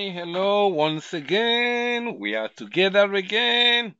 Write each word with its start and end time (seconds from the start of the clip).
Hi, 0.00 0.08
hello, 0.08 0.68
once 0.68 1.12
again. 1.12 2.18
We 2.18 2.34
are 2.34 2.48
together 2.48 3.12
again. 3.12 3.94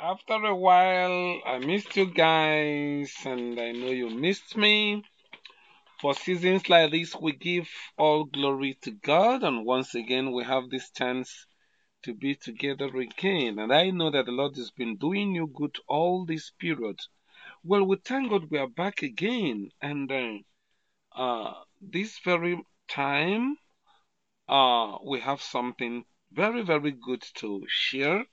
After 0.00 0.32
a 0.32 0.56
while, 0.56 1.42
I 1.44 1.58
missed 1.58 1.94
you 1.94 2.06
guys, 2.06 3.12
and 3.26 3.60
I 3.60 3.72
know 3.72 3.90
you 3.90 4.08
missed 4.08 4.56
me. 4.56 5.04
For 6.00 6.14
seasons 6.14 6.70
like 6.70 6.90
this, 6.90 7.14
we 7.14 7.32
give 7.32 7.68
all 7.98 8.24
glory 8.24 8.78
to 8.80 8.92
God, 8.92 9.42
and 9.42 9.66
once 9.66 9.94
again, 9.94 10.32
we 10.32 10.42
have 10.44 10.70
this 10.70 10.90
chance 10.90 11.46
to 12.04 12.14
be 12.14 12.34
together 12.34 12.88
again. 12.96 13.58
And 13.58 13.74
I 13.74 13.90
know 13.90 14.10
that 14.10 14.24
the 14.24 14.32
Lord 14.32 14.56
has 14.56 14.70
been 14.70 14.96
doing 14.96 15.34
you 15.34 15.48
good 15.48 15.76
all 15.86 16.24
this 16.24 16.50
period. 16.58 16.98
Well, 17.62 17.84
we 17.84 17.96
thank 17.96 18.30
God 18.30 18.50
we 18.50 18.56
are 18.56 18.68
back 18.68 19.02
again, 19.02 19.68
and 19.82 20.10
uh, 20.10 20.38
uh, 21.14 21.52
this 21.82 22.18
very 22.24 22.58
time, 22.88 23.58
uh, 24.48 24.98
we 25.04 25.20
have 25.20 25.42
something 25.42 26.04
very, 26.32 26.62
very 26.62 26.92
good 26.92 27.22
to 27.36 27.64
share. 27.68 28.24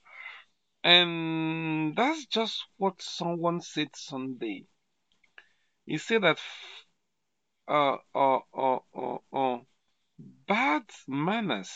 And 0.84 1.96
that's 1.96 2.26
just 2.28 2.66
what 2.78 3.02
someone 3.02 3.62
said 3.62 3.96
Sunday. 3.96 4.68
He 5.86 5.98
said 6.00 6.24
that 6.24 6.40
uh, 7.68 7.98
uh, 8.16 8.40
uh, 8.54 8.80
uh, 8.96 9.18
uh, 9.34 9.60
bad 10.48 10.84
manners 11.08 11.72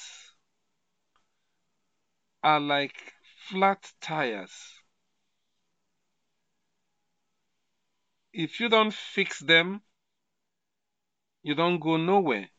are 2.43 2.59
like 2.59 3.13
flat 3.49 3.91
tires. 4.01 4.81
If 8.33 8.59
you 8.59 8.69
don't 8.69 8.93
fix 8.93 9.39
them, 9.39 9.81
you 11.41 11.55
don't 11.55 11.79
go 11.79 11.97
nowhere. 11.97 12.49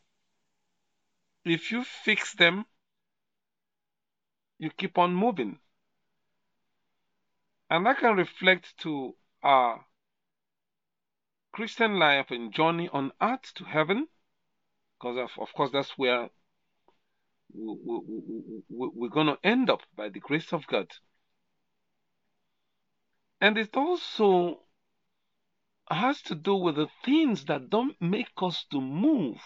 If 1.49 1.71
you 1.71 1.83
fix 1.83 2.33
them, 2.33 2.65
you 4.59 4.69
keep 4.69 4.97
on 4.97 5.13
moving. 5.13 5.59
And 7.69 7.85
that 7.85 7.99
can 7.99 8.15
reflect 8.15 8.77
to 8.79 9.15
our 9.43 9.85
Christian 11.51 11.99
life 11.99 12.31
and 12.31 12.53
journey 12.53 12.89
on 12.91 13.11
earth 13.21 13.53
to 13.55 13.63
heaven, 13.63 14.07
because 14.97 15.17
of, 15.17 15.41
of 15.41 15.53
course 15.53 15.71
that's 15.71 15.97
where 15.97 16.29
we, 17.53 17.75
we, 17.85 18.01
we, 18.69 18.89
we're 18.93 19.09
going 19.09 19.27
to 19.27 19.37
end 19.43 19.69
up 19.69 19.81
by 19.95 20.09
the 20.09 20.19
grace 20.19 20.53
of 20.53 20.67
God. 20.67 20.87
And 23.39 23.57
it 23.57 23.75
also 23.75 24.59
has 25.89 26.21
to 26.23 26.35
do 26.35 26.55
with 26.55 26.75
the 26.75 26.87
things 27.05 27.45
that 27.45 27.69
don't 27.69 27.95
make 28.01 28.31
us 28.37 28.65
to 28.71 28.81
move, 28.81 29.39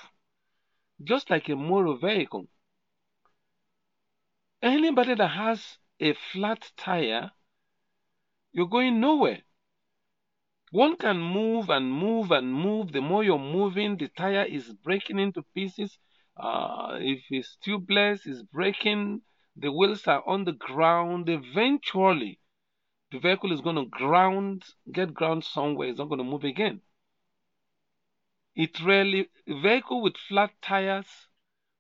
just 1.04 1.30
like 1.30 1.50
a 1.50 1.56
motor 1.56 1.98
vehicle. 2.00 2.48
Anybody 4.62 5.16
that 5.16 5.28
has 5.28 5.78
a 6.00 6.14
flat 6.14 6.72
tire, 6.78 7.32
you're 8.52 8.68
going 8.68 9.00
nowhere. 9.00 9.42
One 10.72 10.96
can 10.96 11.20
move 11.20 11.70
and 11.70 11.92
move 11.92 12.32
and 12.32 12.54
move. 12.54 12.92
The 12.94 13.02
more 13.02 13.24
you're 13.24 13.38
moving, 13.38 13.98
the 13.98 14.08
tire 14.08 14.46
is 14.46 14.74
breaking 14.74 15.20
into 15.20 15.44
pieces. 15.54 15.98
Uh, 16.38 16.98
if 17.02 17.24
it's 17.30 17.58
tubeless, 17.66 18.26
it's 18.26 18.42
breaking. 18.42 19.22
The 19.58 19.72
wheels 19.72 20.08
are 20.08 20.24
on 20.28 20.46
the 20.46 20.54
ground. 20.54 21.28
Eventually, 21.28 22.40
the 23.12 23.20
vehicle 23.20 23.52
is 23.52 23.62
going 23.62 23.76
to 23.76 23.86
ground, 23.86 24.64
get 24.92 25.14
ground 25.14 25.44
somewhere. 25.44 25.90
It's 25.90 26.00
not 26.00 26.08
going 26.08 26.20
to 26.20 26.24
move 26.24 26.46
again. 26.46 26.82
It 28.56 28.80
rarely, 28.82 29.30
vehicle 29.48 30.02
with 30.02 30.18
flat 30.18 30.52
tires 30.62 31.08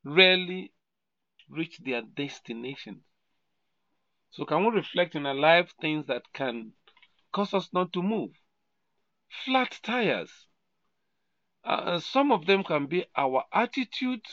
rarely 0.03 0.73
reach 1.49 1.79
their 1.79 2.01
destination. 2.01 3.03
So 4.31 4.45
can 4.45 4.63
we 4.63 4.71
reflect 4.71 5.15
in 5.15 5.25
our 5.25 5.35
life 5.35 5.73
things 5.81 6.07
that 6.07 6.31
can 6.33 6.73
cause 7.33 7.53
us 7.53 7.69
not 7.73 7.91
to 7.93 8.01
move? 8.01 8.31
Flat 9.45 9.79
tires. 9.83 10.47
Uh, 11.63 11.99
some 11.99 12.31
of 12.31 12.45
them 12.45 12.63
can 12.63 12.87
be 12.87 13.05
our 13.15 13.43
attitude 13.51 14.25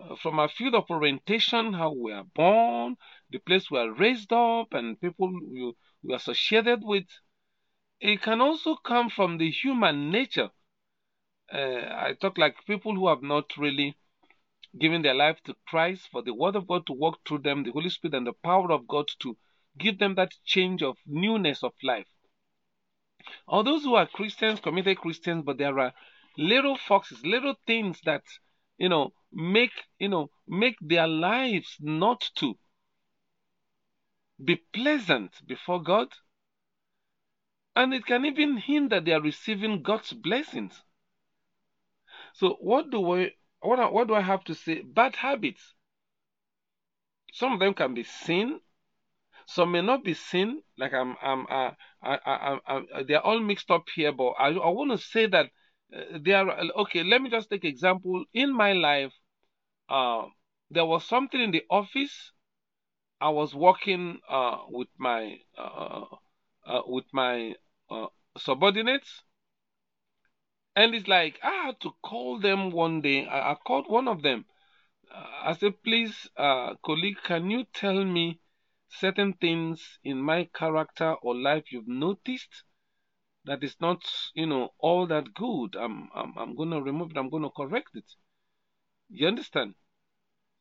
uh, 0.00 0.14
from 0.16 0.38
our 0.38 0.48
field 0.48 0.74
of 0.74 0.90
orientation, 0.90 1.72
how 1.72 1.92
we 1.92 2.12
are 2.12 2.24
born, 2.24 2.96
the 3.30 3.38
place 3.38 3.70
we 3.70 3.78
are 3.78 3.92
raised 3.92 4.32
up, 4.32 4.72
and 4.72 5.00
people 5.00 5.28
we, 5.28 5.72
we 6.02 6.12
are 6.12 6.16
associated 6.16 6.80
with. 6.82 7.04
It 8.00 8.22
can 8.22 8.40
also 8.40 8.76
come 8.76 9.10
from 9.10 9.38
the 9.38 9.50
human 9.50 10.10
nature. 10.10 10.50
Uh, 11.52 11.58
I 11.58 12.14
talk 12.20 12.38
like 12.38 12.66
people 12.66 12.94
who 12.94 13.08
have 13.08 13.22
not 13.22 13.56
really 13.56 13.96
given 14.78 15.02
their 15.02 15.14
life 15.14 15.42
to 15.44 15.54
Christ, 15.66 16.08
for 16.10 16.22
the 16.22 16.34
Word 16.34 16.56
of 16.56 16.66
God 16.66 16.86
to 16.86 16.92
work 16.92 17.24
through 17.26 17.38
them, 17.38 17.62
the 17.62 17.72
Holy 17.72 17.90
Spirit 17.90 18.14
and 18.14 18.26
the 18.26 18.32
power 18.32 18.70
of 18.72 18.86
God 18.86 19.08
to 19.20 19.36
give 19.78 19.98
them 19.98 20.14
that 20.16 20.34
change 20.44 20.82
of 20.82 20.96
newness 21.06 21.62
of 21.62 21.72
life. 21.82 22.08
Or 23.46 23.64
those 23.64 23.84
who 23.84 23.94
are 23.94 24.06
Christians, 24.06 24.60
committed 24.60 24.98
Christians, 24.98 25.44
but 25.44 25.58
there 25.58 25.78
are 25.78 25.94
little 26.36 26.76
foxes, 26.76 27.24
little 27.24 27.54
things 27.66 28.00
that 28.04 28.22
you 28.78 28.88
know 28.88 29.12
make 29.32 29.72
you 29.98 30.08
know 30.08 30.30
make 30.46 30.76
their 30.80 31.06
lives 31.06 31.76
not 31.80 32.30
to 32.36 32.58
be 34.42 34.56
pleasant 34.72 35.32
before 35.46 35.82
God, 35.82 36.08
and 37.74 37.94
it 37.94 38.04
can 38.04 38.24
even 38.24 38.58
hinder 38.58 39.00
their 39.00 39.20
receiving 39.20 39.82
God's 39.82 40.12
blessings. 40.12 40.82
So, 42.38 42.56
what 42.60 42.90
do 42.90 42.98
I 43.16 43.32
what, 43.60 43.92
what 43.92 44.08
do 44.08 44.14
I 44.14 44.20
have 44.20 44.44
to 44.44 44.54
say? 44.54 44.82
Bad 44.82 45.16
habits. 45.16 45.74
Some 47.32 47.52
of 47.52 47.60
them 47.60 47.74
can 47.74 47.94
be 47.94 48.02
sin. 48.02 48.60
Some 49.46 49.72
may 49.72 49.82
not 49.82 50.04
be 50.04 50.14
sin. 50.14 50.62
Like 50.78 50.92
I'm, 50.92 51.16
I'm, 51.22 51.46
uh, 51.48 51.72
I, 52.02 52.18
I, 52.26 52.58
I, 52.66 53.02
they're 53.04 53.20
all 53.24 53.40
mixed 53.40 53.70
up 53.70 53.84
here. 53.94 54.12
But 54.12 54.30
I, 54.38 54.48
I 54.48 54.68
want 54.70 54.90
to 54.92 54.98
say 54.98 55.26
that 55.26 55.46
uh, 55.94 56.18
they 56.20 56.32
are 56.32 56.48
okay. 56.82 57.02
Let 57.04 57.22
me 57.22 57.30
just 57.30 57.50
take 57.50 57.64
example. 57.64 58.24
In 58.34 58.54
my 58.54 58.72
life, 58.72 59.12
uh, 59.88 60.24
there 60.70 60.86
was 60.86 61.04
something 61.04 61.40
in 61.40 61.52
the 61.52 61.64
office. 61.70 62.32
I 63.20 63.30
was 63.30 63.54
working 63.54 64.20
uh, 64.28 64.58
with 64.68 64.88
my 64.98 65.38
uh, 65.58 66.04
uh, 66.66 66.82
with 66.86 67.06
my 67.12 67.54
uh, 67.90 68.06
subordinates, 68.38 69.22
and 70.76 70.94
it's 70.94 71.08
like 71.08 71.40
I 71.42 71.66
had 71.66 71.80
to 71.80 71.90
call 72.02 72.38
them 72.38 72.70
one 72.70 73.00
day. 73.00 73.26
I, 73.26 73.52
I 73.52 73.54
called 73.54 73.86
one 73.88 74.06
of 74.06 74.22
them. 74.22 74.44
I 75.10 75.54
said, 75.54 75.82
please, 75.82 76.28
uh, 76.36 76.74
colleague, 76.84 77.18
can 77.24 77.50
you 77.50 77.64
tell 77.72 78.04
me 78.04 78.40
certain 78.88 79.32
things 79.32 79.98
in 80.04 80.20
my 80.20 80.48
character 80.54 81.14
or 81.22 81.34
life 81.34 81.72
you've 81.72 81.88
noticed 81.88 82.64
that 83.44 83.64
is 83.64 83.76
not, 83.80 84.02
you 84.34 84.46
know, 84.46 84.74
all 84.78 85.06
that 85.06 85.32
good. 85.32 85.76
I'm, 85.76 86.10
I'm, 86.14 86.36
I'm 86.36 86.56
going 86.56 86.70
to 86.70 86.82
remove 86.82 87.12
it. 87.12 87.16
I'm 87.16 87.30
going 87.30 87.44
to 87.44 87.50
correct 87.50 87.90
it. 87.94 88.04
You 89.08 89.28
understand? 89.28 89.74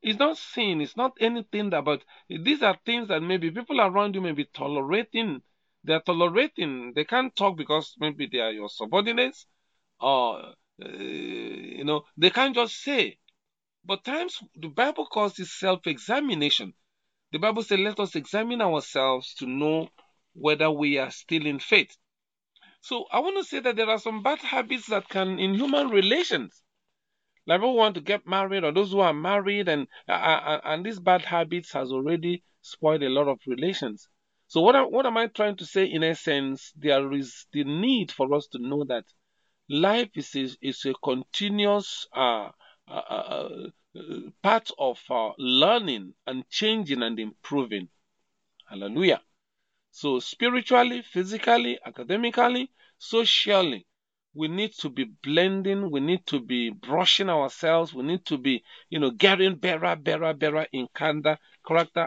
It's 0.01 0.19
not 0.19 0.37
sin. 0.37 0.81
It's 0.81 0.95
not 0.95 1.13
anything 1.19 1.71
but 1.71 2.03
these 2.29 2.61
are 2.61 2.77
things 2.85 3.07
that 3.09 3.21
maybe 3.21 3.51
people 3.51 3.81
around 3.81 4.15
you 4.15 4.21
may 4.21 4.33
be 4.33 4.45
tolerating. 4.45 5.41
They're 5.83 6.01
tolerating. 6.01 6.93
They 6.95 7.05
can't 7.05 7.35
talk 7.35 7.57
because 7.57 7.95
maybe 7.99 8.27
they 8.31 8.39
are 8.39 8.51
your 8.51 8.69
subordinates 8.69 9.47
or, 9.99 10.53
uh, 10.83 10.87
you 10.89 11.83
know, 11.83 12.03
they 12.17 12.29
can't 12.29 12.55
just 12.55 12.81
say. 12.81 13.17
But 13.85 14.03
times 14.03 14.39
the 14.55 14.67
Bible 14.69 15.05
calls 15.07 15.35
this 15.35 15.53
self 15.53 15.87
examination. 15.87 16.73
The 17.31 17.39
Bible 17.39 17.63
says, 17.63 17.79
let 17.79 17.99
us 17.99 18.15
examine 18.15 18.61
ourselves 18.61 19.33
to 19.35 19.45
know 19.47 19.89
whether 20.33 20.71
we 20.71 20.97
are 20.97 21.11
still 21.11 21.45
in 21.45 21.59
faith. 21.59 21.95
So 22.81 23.05
I 23.11 23.19
want 23.19 23.37
to 23.37 23.43
say 23.43 23.59
that 23.59 23.75
there 23.75 23.89
are 23.89 23.99
some 23.99 24.23
bad 24.23 24.39
habits 24.39 24.87
that 24.87 25.09
can, 25.09 25.39
in 25.39 25.55
human 25.55 25.89
relations, 25.89 26.61
like 27.47 27.59
people 27.59 27.75
want 27.75 27.95
to 27.95 28.01
get 28.01 28.27
married 28.27 28.63
or 28.63 28.71
those 28.71 28.91
who 28.91 28.99
are 29.01 29.13
married, 29.13 29.67
and 29.69 29.87
uh, 30.07 30.59
and 30.63 30.85
these 30.85 30.99
bad 30.99 31.23
habits 31.23 31.71
has 31.73 31.91
already 31.91 32.43
spoiled 32.61 33.03
a 33.03 33.09
lot 33.09 33.27
of 33.27 33.39
relations. 33.47 34.07
So 34.47 34.61
what 34.61 34.91
what 34.91 35.05
am 35.05 35.17
I 35.17 35.27
trying 35.27 35.57
to 35.57 35.65
say? 35.65 35.85
In 35.85 36.03
essence, 36.03 36.71
there 36.75 37.11
is 37.13 37.45
the 37.53 37.63
need 37.63 38.11
for 38.11 38.33
us 38.33 38.47
to 38.53 38.59
know 38.59 38.83
that 38.85 39.05
life 39.69 40.09
is 40.15 40.35
a, 40.35 40.47
is 40.61 40.85
a 40.85 40.93
continuous 41.03 42.07
uh, 42.15 42.49
uh, 42.87 42.91
uh, 42.91 43.59
part 44.43 44.69
of 44.77 44.99
learning 45.37 46.13
and 46.27 46.47
changing 46.49 47.03
and 47.03 47.19
improving. 47.19 47.89
Hallelujah. 48.69 49.21
So, 49.91 50.19
spiritually, 50.19 51.01
physically, 51.01 51.79
academically, 51.85 52.69
socially, 52.97 53.87
we 54.33 54.49
need 54.49 54.73
to 54.73 54.89
be 54.89 55.05
blending, 55.23 55.89
we 55.89 56.01
need 56.01 56.25
to 56.27 56.41
be 56.41 56.69
brushing 56.69 57.29
ourselves, 57.29 57.93
we 57.93 58.03
need 58.03 58.25
to 58.25 58.37
be, 58.37 58.63
you 58.89 58.99
know, 58.99 59.11
getting 59.11 59.55
better, 59.55 59.95
better, 59.95 60.33
better 60.33 60.67
in 60.73 60.87
character 60.93 61.37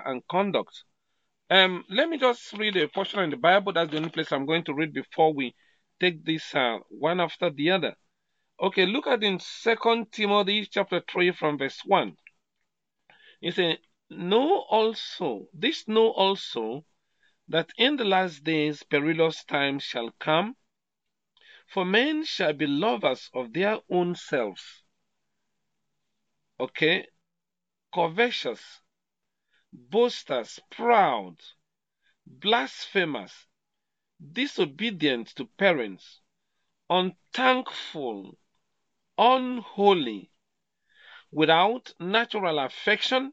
and 0.04 0.22
conduct. 0.28 0.84
Um, 1.50 1.84
let 1.88 2.10
me 2.10 2.18
just 2.18 2.52
read 2.52 2.76
a 2.76 2.88
portion 2.88 3.20
in 3.20 3.30
the 3.30 3.38
Bible. 3.38 3.72
That's 3.72 3.90
the 3.90 3.96
only 3.96 4.10
place 4.10 4.30
I'm 4.30 4.44
going 4.44 4.64
to 4.64 4.74
read 4.74 4.92
before 4.92 5.32
we 5.32 5.54
take 6.00 6.24
this 6.24 6.54
uh, 6.54 6.78
one 6.88 7.20
after 7.20 7.50
the 7.50 7.70
other. 7.70 7.96
Okay, 8.60 8.86
look 8.86 9.06
at 9.06 9.22
in 9.22 9.38
Second 9.38 10.10
Timothy 10.12 10.66
chapter 10.66 11.00
3 11.00 11.32
from 11.32 11.58
verse 11.58 11.80
1. 11.84 12.16
He 13.40 13.50
said, 13.50 13.78
Know 14.10 14.60
also, 14.70 15.48
this 15.52 15.86
know 15.86 16.10
also, 16.10 16.84
that 17.48 17.70
in 17.76 17.96
the 17.96 18.04
last 18.04 18.42
days 18.44 18.82
perilous 18.82 19.44
times 19.44 19.84
shall 19.84 20.10
come, 20.18 20.56
for 21.66 21.84
men 21.84 22.24
shall 22.24 22.52
be 22.52 22.66
lovers 22.66 23.30
of 23.34 23.52
their 23.52 23.78
own 23.90 24.14
selves. 24.14 24.82
Okay? 26.58 27.06
Covetous, 27.94 28.80
boasters, 29.72 30.58
proud, 30.70 31.36
blasphemers, 32.26 33.47
disobedient 34.32 35.28
to 35.36 35.46
parents, 35.46 36.20
unthankful, 36.90 38.38
unholy, 39.18 40.30
without 41.32 41.94
natural 41.98 42.58
affection, 42.58 43.32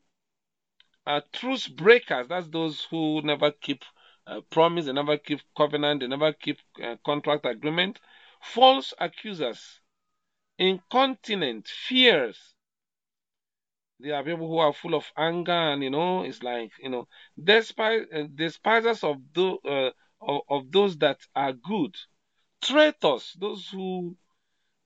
uh, 1.05 1.21
truce 1.33 1.67
breakers. 1.67 2.27
That's 2.27 2.47
those 2.49 2.83
who 2.85 3.21
never 3.21 3.51
keep 3.51 3.83
uh, 4.27 4.41
promise, 4.49 4.85
they 4.85 4.93
never 4.93 5.17
keep 5.17 5.41
covenant, 5.55 6.01
they 6.01 6.07
never 6.07 6.33
keep 6.33 6.57
uh, 6.83 6.95
contract 7.05 7.45
agreement. 7.45 7.99
False 8.41 8.93
accusers, 8.99 9.79
incontinent, 10.57 11.67
fears. 11.67 12.53
There 13.99 14.15
are 14.15 14.23
people 14.23 14.47
who 14.47 14.57
are 14.57 14.73
full 14.73 14.95
of 14.95 15.11
anger, 15.17 15.51
and 15.51 15.83
you 15.83 15.89
know, 15.89 16.23
it's 16.23 16.43
like 16.43 16.71
you 16.79 16.89
know, 16.89 17.07
despise 17.41 18.05
uh, 18.13 18.23
despisers 18.33 19.03
of, 19.03 19.17
the, 19.33 19.55
uh, 19.65 19.91
of 20.21 20.41
of 20.49 20.71
those 20.71 20.97
that 20.97 21.19
are 21.35 21.53
good, 21.53 21.95
traitors, 22.61 23.35
those 23.39 23.67
who 23.69 24.15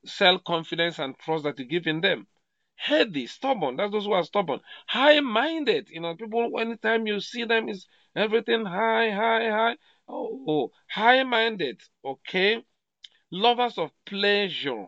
sell 0.04 0.38
confidence 0.38 0.98
and 0.98 1.18
trust 1.18 1.44
that 1.44 1.58
you 1.58 1.64
give 1.64 1.86
in 1.86 2.00
them 2.00 2.26
heady, 2.80 3.26
stubborn. 3.26 3.76
That's 3.76 3.92
those 3.92 4.06
who 4.06 4.12
are 4.12 4.24
stubborn. 4.24 4.60
High 4.86 5.20
minded. 5.20 5.90
You 5.90 6.00
know, 6.00 6.14
people, 6.16 6.58
anytime 6.58 7.06
you 7.06 7.20
see 7.20 7.44
them, 7.44 7.68
is 7.68 7.86
everything 8.16 8.64
high, 8.64 9.10
high, 9.10 9.50
high. 9.50 9.76
Oh, 10.08 10.44
oh. 10.48 10.72
high 10.88 11.22
minded. 11.22 11.80
Okay. 12.02 12.64
Lovers 13.30 13.76
of 13.76 13.90
pleasure 14.06 14.86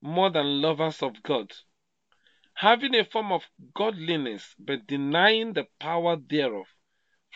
more 0.00 0.30
than 0.30 0.62
lovers 0.62 1.02
of 1.02 1.22
God. 1.22 1.52
Having 2.54 2.94
a 2.94 3.04
form 3.04 3.32
of 3.32 3.42
godliness, 3.74 4.54
but 4.58 4.86
denying 4.86 5.52
the 5.52 5.66
power 5.78 6.16
thereof. 6.16 6.66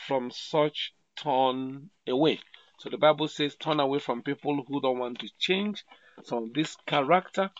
From 0.07 0.31
such 0.31 0.95
turn 1.17 1.91
away. 2.07 2.41
So 2.79 2.89
the 2.89 2.99
Bible 2.99 3.29
says, 3.29 3.57
turn 3.57 3.81
away 3.81 3.99
from 3.99 4.23
people 4.23 4.65
who 4.67 4.81
don't 4.81 4.99
want 4.99 5.19
to 5.21 5.29
change. 5.39 5.85
Some 6.25 6.45
of 6.45 6.55
this 6.55 6.77
character 6.87 7.51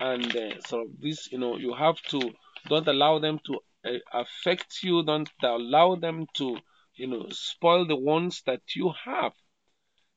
and 0.00 0.36
uh, 0.36 0.84
this 0.98 1.30
you 1.30 1.38
know 1.38 1.56
you 1.56 1.74
have 1.74 2.00
to 2.02 2.32
don't 2.68 2.88
allow 2.88 3.18
them 3.18 3.38
to 3.46 3.60
uh, 3.84 3.98
affect 4.12 4.82
you. 4.82 5.02
Don't 5.04 5.30
allow 5.42 5.94
them 5.94 6.26
to 6.34 6.58
you 6.94 7.06
know 7.06 7.26
spoil 7.30 7.86
the 7.86 7.96
ones 7.96 8.42
that 8.46 8.62
you 8.74 8.92
have. 9.04 9.32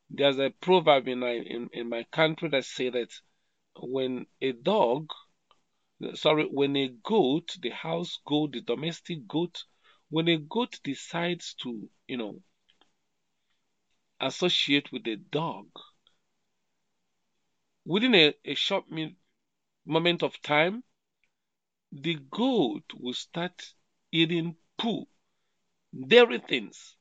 There's 0.09 0.39
a 0.39 0.49
proverb 0.61 1.07
in 1.07 1.19
my 1.19 1.31
in, 1.31 1.69
in 1.73 1.89
my 1.89 2.05
country 2.11 2.49
that 2.49 2.65
say 2.65 2.89
that 2.89 3.11
when 3.81 4.25
a 4.41 4.51
dog 4.51 5.07
sorry 6.13 6.45
when 6.45 6.75
a 6.75 6.89
goat 7.03 7.55
the 7.61 7.69
house 7.69 8.19
goat 8.25 8.53
the 8.53 8.61
domestic 8.61 9.27
goat 9.27 9.63
when 10.09 10.27
a 10.29 10.37
goat 10.37 10.79
decides 10.83 11.55
to 11.55 11.89
you 12.07 12.17
know 12.17 12.35
associate 14.19 14.91
with 14.91 15.07
a 15.07 15.15
dog 15.15 15.67
within 17.89 18.13
a, 18.13 18.33
a 18.45 18.53
short 18.53 18.85
moment 19.85 20.21
of 20.21 20.39
time, 20.43 20.83
the 21.91 22.15
goat 22.29 22.83
will 22.93 23.13
start 23.13 23.73
eating 24.11 24.55
poo, 24.77 25.07
dairy 26.07 26.39
things, 26.47 26.95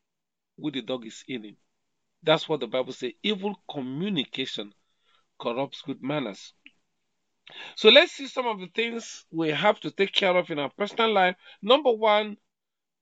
which 0.56 0.74
the 0.74 0.82
dog 0.82 1.06
is 1.06 1.22
eating. 1.28 1.56
That's 2.22 2.48
what 2.48 2.60
the 2.60 2.66
Bible 2.66 2.94
says. 2.94 3.12
Evil 3.22 3.54
communication 3.70 4.72
corrupts 5.38 5.82
good 5.82 6.02
manners. 6.02 6.54
So 7.76 7.90
let's 7.90 8.12
see 8.12 8.26
some 8.26 8.46
of 8.46 8.58
the 8.58 8.68
things 8.74 9.26
we 9.30 9.50
have 9.50 9.80
to 9.80 9.90
take 9.90 10.12
care 10.12 10.36
of 10.36 10.50
in 10.50 10.58
our 10.58 10.70
personal 10.70 11.12
life. 11.12 11.36
Number 11.60 11.92
one, 11.92 12.38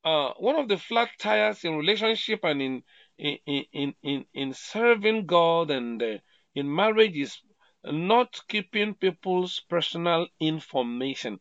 uh, 0.05 0.33
one 0.39 0.57
of 0.57 0.69
the 0.69 0.77
flat 0.77 1.11
tires 1.19 1.65
in 1.65 1.77
relationship 1.77 2.41
and 2.43 2.61
in 2.61 2.83
in 3.19 3.39
in 3.73 3.95
in, 4.03 4.25
in 4.35 4.53
serving 4.55 5.27
God 5.27 5.71
and 5.71 6.03
uh, 6.03 6.19
in 6.55 6.75
marriage 6.75 7.17
is 7.17 7.39
not 7.85 8.41
keeping 8.49 8.95
people's 8.95 9.61
personal 9.69 10.27
information. 10.41 11.39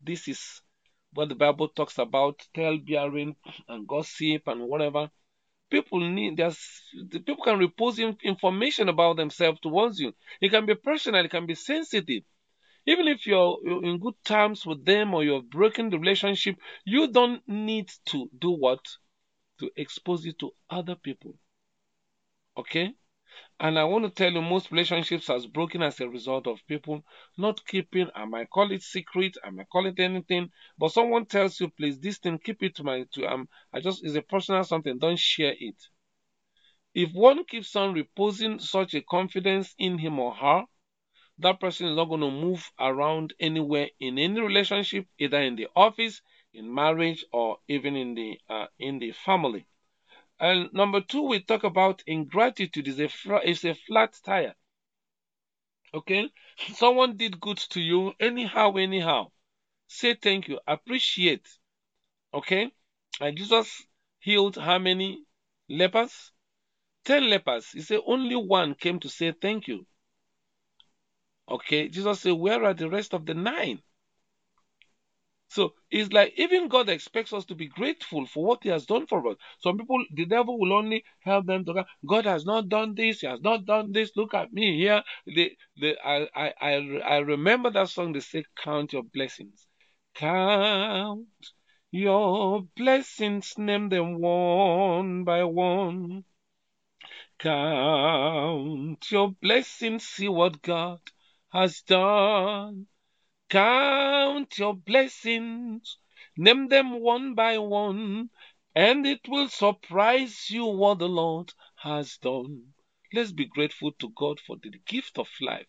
This 0.00 0.28
is 0.28 0.60
what 1.12 1.28
the 1.28 1.34
Bible 1.34 1.68
talks 1.68 1.98
about 1.98 2.46
tale 2.54 2.78
bearing 2.78 3.36
and 3.68 3.86
gossip 3.86 4.42
and 4.46 4.62
whatever. 4.68 5.10
People 5.70 6.00
need 6.00 6.36
there's 6.36 6.60
people 7.10 7.44
can 7.44 7.58
repose 7.58 7.98
information 7.98 8.88
about 8.88 9.16
themselves 9.16 9.60
towards 9.60 9.98
you. 10.00 10.12
It 10.40 10.50
can 10.50 10.66
be 10.66 10.74
personal, 10.74 11.24
it 11.24 11.30
can 11.30 11.46
be 11.46 11.54
sensitive. 11.54 12.24
Even 12.86 13.08
if 13.08 13.26
you're 13.26 13.58
in 13.84 13.98
good 13.98 14.14
terms 14.24 14.66
with 14.66 14.84
them 14.84 15.14
or 15.14 15.24
you're 15.24 15.42
broken 15.42 15.90
the 15.90 15.98
relationship, 15.98 16.56
you 16.84 17.10
don't 17.10 17.42
need 17.48 17.90
to 18.06 18.28
do 18.38 18.50
what? 18.50 18.80
To 19.60 19.70
expose 19.76 20.26
it 20.26 20.38
to 20.40 20.52
other 20.68 20.96
people. 20.96 21.34
Okay? 22.56 22.94
And 23.58 23.78
I 23.78 23.84
want 23.84 24.04
to 24.04 24.10
tell 24.10 24.32
you, 24.32 24.42
most 24.42 24.70
relationships 24.70 25.26
has 25.28 25.46
broken 25.46 25.82
as 25.82 26.00
a 26.00 26.08
result 26.08 26.46
of 26.46 26.66
people 26.66 27.04
not 27.36 27.64
keeping, 27.66 28.08
I 28.14 28.24
might 28.26 28.50
call 28.50 28.70
it 28.70 28.82
secret, 28.82 29.36
I 29.44 29.50
might 29.50 29.68
call 29.68 29.86
it 29.86 29.98
anything, 29.98 30.50
but 30.78 30.92
someone 30.92 31.26
tells 31.26 31.58
you, 31.60 31.68
please, 31.68 31.98
this 31.98 32.18
thing, 32.18 32.38
keep 32.38 32.62
it 32.62 32.76
to 32.76 32.84
my, 32.84 33.04
to, 33.14 33.26
um, 33.26 33.48
I 33.72 33.80
just, 33.80 34.04
it's 34.04 34.16
a 34.16 34.22
personal 34.22 34.64
something, 34.64 34.98
don't 34.98 35.18
share 35.18 35.54
it. 35.58 35.76
If 36.94 37.12
one 37.12 37.44
keeps 37.44 37.74
on 37.74 37.94
reposing 37.94 38.60
such 38.60 38.94
a 38.94 39.02
confidence 39.02 39.74
in 39.78 39.98
him 39.98 40.20
or 40.20 40.34
her, 40.34 40.64
that 41.38 41.58
person 41.58 41.88
is 41.88 41.96
not 41.96 42.04
going 42.04 42.20
to 42.20 42.30
move 42.30 42.70
around 42.78 43.34
anywhere 43.40 43.88
in 43.98 44.18
any 44.18 44.40
relationship, 44.40 45.06
either 45.18 45.40
in 45.40 45.56
the 45.56 45.66
office, 45.74 46.22
in 46.54 46.72
marriage, 46.72 47.24
or 47.32 47.58
even 47.68 47.96
in 47.96 48.14
the, 48.14 48.38
uh, 48.48 48.66
in 48.78 48.98
the 48.98 49.12
family. 49.12 49.66
And 50.40 50.72
number 50.72 51.00
two, 51.00 51.22
we 51.22 51.40
talk 51.40 51.64
about 51.64 52.02
ingratitude 52.06 52.88
is 52.88 53.00
a 53.00 53.08
is 53.48 53.64
a 53.64 53.74
flat 53.74 54.18
tire. 54.24 54.54
Okay, 55.92 56.30
someone 56.74 57.16
did 57.16 57.40
good 57.40 57.58
to 57.58 57.80
you 57.80 58.12
anyhow, 58.18 58.74
anyhow. 58.76 59.30
Say 59.86 60.14
thank 60.14 60.48
you, 60.48 60.58
appreciate. 60.66 61.48
Okay, 62.32 62.72
and 63.20 63.36
Jesus 63.36 63.86
healed 64.18 64.56
how 64.56 64.78
many 64.78 65.24
lepers? 65.68 66.32
Ten 67.04 67.30
lepers. 67.30 67.70
He 67.70 67.82
said 67.82 68.00
only 68.06 68.34
one 68.34 68.74
came 68.74 68.98
to 69.00 69.08
say 69.08 69.32
thank 69.32 69.68
you. 69.68 69.86
Okay, 71.48 71.88
Jesus 71.88 72.20
said, 72.20 72.32
Where 72.32 72.64
are 72.64 72.74
the 72.74 72.88
rest 72.88 73.12
of 73.12 73.26
the 73.26 73.34
nine? 73.34 73.82
So 75.54 75.74
it's 75.88 76.12
like 76.12 76.34
even 76.36 76.66
God 76.66 76.88
expects 76.88 77.32
us 77.32 77.44
to 77.44 77.54
be 77.54 77.68
grateful 77.68 78.26
for 78.26 78.44
what 78.44 78.64
He 78.64 78.70
has 78.70 78.86
done 78.86 79.06
for 79.06 79.24
us. 79.28 79.36
Some 79.60 79.78
people, 79.78 80.04
the 80.12 80.26
devil 80.26 80.58
will 80.58 80.72
only 80.72 81.04
help 81.20 81.46
them 81.46 81.64
to 81.66 81.74
go, 81.74 81.84
God 82.04 82.24
has 82.26 82.44
not 82.44 82.68
done 82.68 82.96
this, 82.96 83.20
He 83.20 83.28
has 83.28 83.40
not 83.40 83.64
done 83.64 83.92
this. 83.92 84.10
Look 84.16 84.34
at 84.34 84.52
me 84.52 84.76
here. 84.76 85.04
The, 85.26 85.52
the, 85.76 85.96
I, 86.04 86.28
I, 86.34 86.54
I, 86.60 86.72
I 87.04 87.16
remember 87.18 87.70
that 87.70 87.88
song, 87.88 88.12
they 88.14 88.18
say, 88.18 88.44
Count 88.64 88.94
your 88.94 89.04
blessings. 89.04 89.64
Count 90.16 91.28
your 91.92 92.62
blessings, 92.76 93.54
name 93.56 93.90
them 93.90 94.18
one 94.20 95.22
by 95.22 95.44
one. 95.44 96.24
Count 97.38 99.08
your 99.08 99.30
blessings, 99.40 100.04
see 100.04 100.28
what 100.28 100.60
God 100.62 100.98
has 101.52 101.80
done. 101.82 102.88
Count 103.48 104.58
your 104.58 104.74
blessings, 104.74 105.98
name 106.36 106.68
them 106.68 107.00
one 107.00 107.34
by 107.34 107.58
one, 107.58 108.30
and 108.74 109.06
it 109.06 109.20
will 109.28 109.48
surprise 109.48 110.50
you 110.50 110.64
what 110.66 110.98
the 110.98 111.08
Lord 111.08 111.52
has 111.76 112.18
done. 112.18 112.74
Let's 113.12 113.32
be 113.32 113.46
grateful 113.46 113.92
to 113.92 114.10
God 114.10 114.40
for 114.40 114.56
the 114.56 114.70
gift 114.86 115.18
of 115.18 115.28
life, 115.40 115.68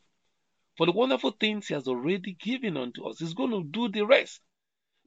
for 0.77 0.85
the 0.85 0.91
wonderful 0.91 1.31
things 1.31 1.67
He 1.67 1.73
has 1.73 1.87
already 1.87 2.33
given 2.33 2.77
unto 2.77 3.05
us. 3.07 3.19
He's 3.19 3.33
going 3.33 3.51
to 3.51 3.63
do 3.63 3.89
the 3.89 4.05
rest. 4.05 4.41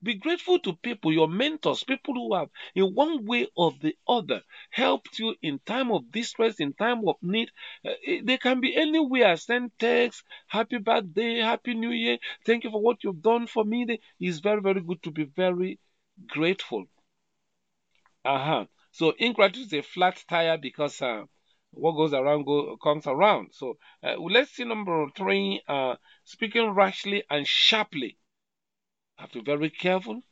Be 0.03 0.15
grateful 0.15 0.59
to 0.61 0.75
people, 0.77 1.13
your 1.13 1.29
mentors, 1.29 1.83
people 1.85 2.15
who 2.15 2.35
have, 2.35 2.49
in 2.75 2.95
one 2.95 3.25
way 3.27 3.49
or 3.57 3.73
the 3.81 3.97
other, 4.07 4.43
helped 4.71 5.19
you 5.19 5.35
in 5.43 5.59
time 5.67 5.91
of 5.91 6.11
distress, 6.13 6.61
in 6.61 6.73
time 6.73 7.07
of 7.09 7.17
need. 7.23 7.51
Uh, 7.85 7.93
they 8.23 8.39
can 8.39 8.61
be 8.61 8.77
anywhere. 8.77 9.37
Send 9.37 9.73
text, 9.79 10.23
happy 10.47 10.79
birthday, 10.79 11.41
happy 11.41 11.75
new 11.75 11.91
year. 11.91 12.19
Thank 12.47 12.65
you 12.65 12.71
for 12.71 12.81
what 12.81 13.03
you've 13.03 13.23
done 13.23 13.47
for 13.47 13.65
me. 13.65 13.99
It's 14.21 14.39
very, 14.39 14.61
very 14.61 14.81
good 14.81 15.03
to 15.03 15.11
be 15.11 15.25
very 15.25 15.79
grateful. 16.27 16.87
Uh-huh. 18.25 18.67
So 18.93 19.15
ingratitude 19.19 19.67
is 19.67 19.73
a 19.73 19.83
flat 19.83 20.23
tire 20.29 20.59
because 20.59 21.01
uh, 21.03 21.25
what 21.71 21.93
goes 21.93 22.13
around 22.13 22.45
go, 22.45 22.77
comes 22.77 23.07
around. 23.07 23.49
So 23.53 23.79
uh, 24.03 24.15
let's 24.19 24.53
see 24.53 24.65
number 24.65 25.07
three, 25.17 25.63
uh, 25.69 25.97
speaking 26.25 26.71
rashly 26.71 27.25
and 27.31 27.47
sharply. 27.47 28.17
Have 29.19 29.33
to 29.33 29.41
be 29.43 29.45
very 29.45 29.69
careful. 29.69 30.23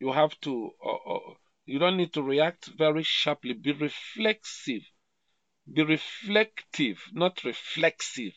You 0.00 0.12
have 0.12 0.40
to. 0.42 0.72
Uh, 0.84 0.96
uh, 1.14 1.34
you 1.66 1.78
don't 1.78 1.96
need 1.96 2.12
to 2.14 2.22
react 2.22 2.66
very 2.66 3.02
sharply. 3.04 3.54
Be 3.54 3.72
reflexive. 3.72 4.82
Be 5.72 5.82
reflective, 5.82 7.04
not 7.12 7.44
reflexive. 7.44 8.34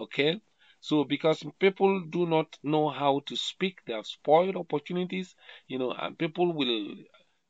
Okay. 0.00 0.40
So 0.80 1.04
because 1.04 1.44
people 1.60 2.00
do 2.06 2.26
not 2.26 2.58
know 2.62 2.88
how 2.90 3.20
to 3.26 3.36
speak, 3.36 3.84
they 3.86 3.94
have 3.94 4.06
spoiled 4.06 4.56
opportunities, 4.56 5.34
you 5.68 5.78
know, 5.78 5.92
and 5.92 6.18
people 6.18 6.52
will 6.52 6.96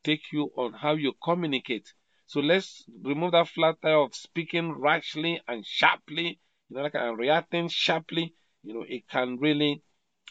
take 0.05 0.33
you 0.33 0.51
on 0.57 0.73
how 0.73 0.93
you 0.95 1.13
communicate. 1.23 1.93
So 2.27 2.41
let's 2.41 2.85
remove 3.03 3.33
that 3.33 3.49
flat 3.49 3.81
tire 3.83 3.99
of 3.99 4.15
speaking 4.15 4.73
rashly 4.73 5.41
and 5.47 5.65
sharply, 5.65 6.41
you 6.69 6.77
know, 6.77 6.83
like 6.83 6.95
and 6.95 7.19
reacting 7.19 7.69
sharply. 7.69 8.35
You 8.63 8.75
know, 8.75 8.85
it 8.89 9.09
can 9.09 9.39
really, 9.39 9.83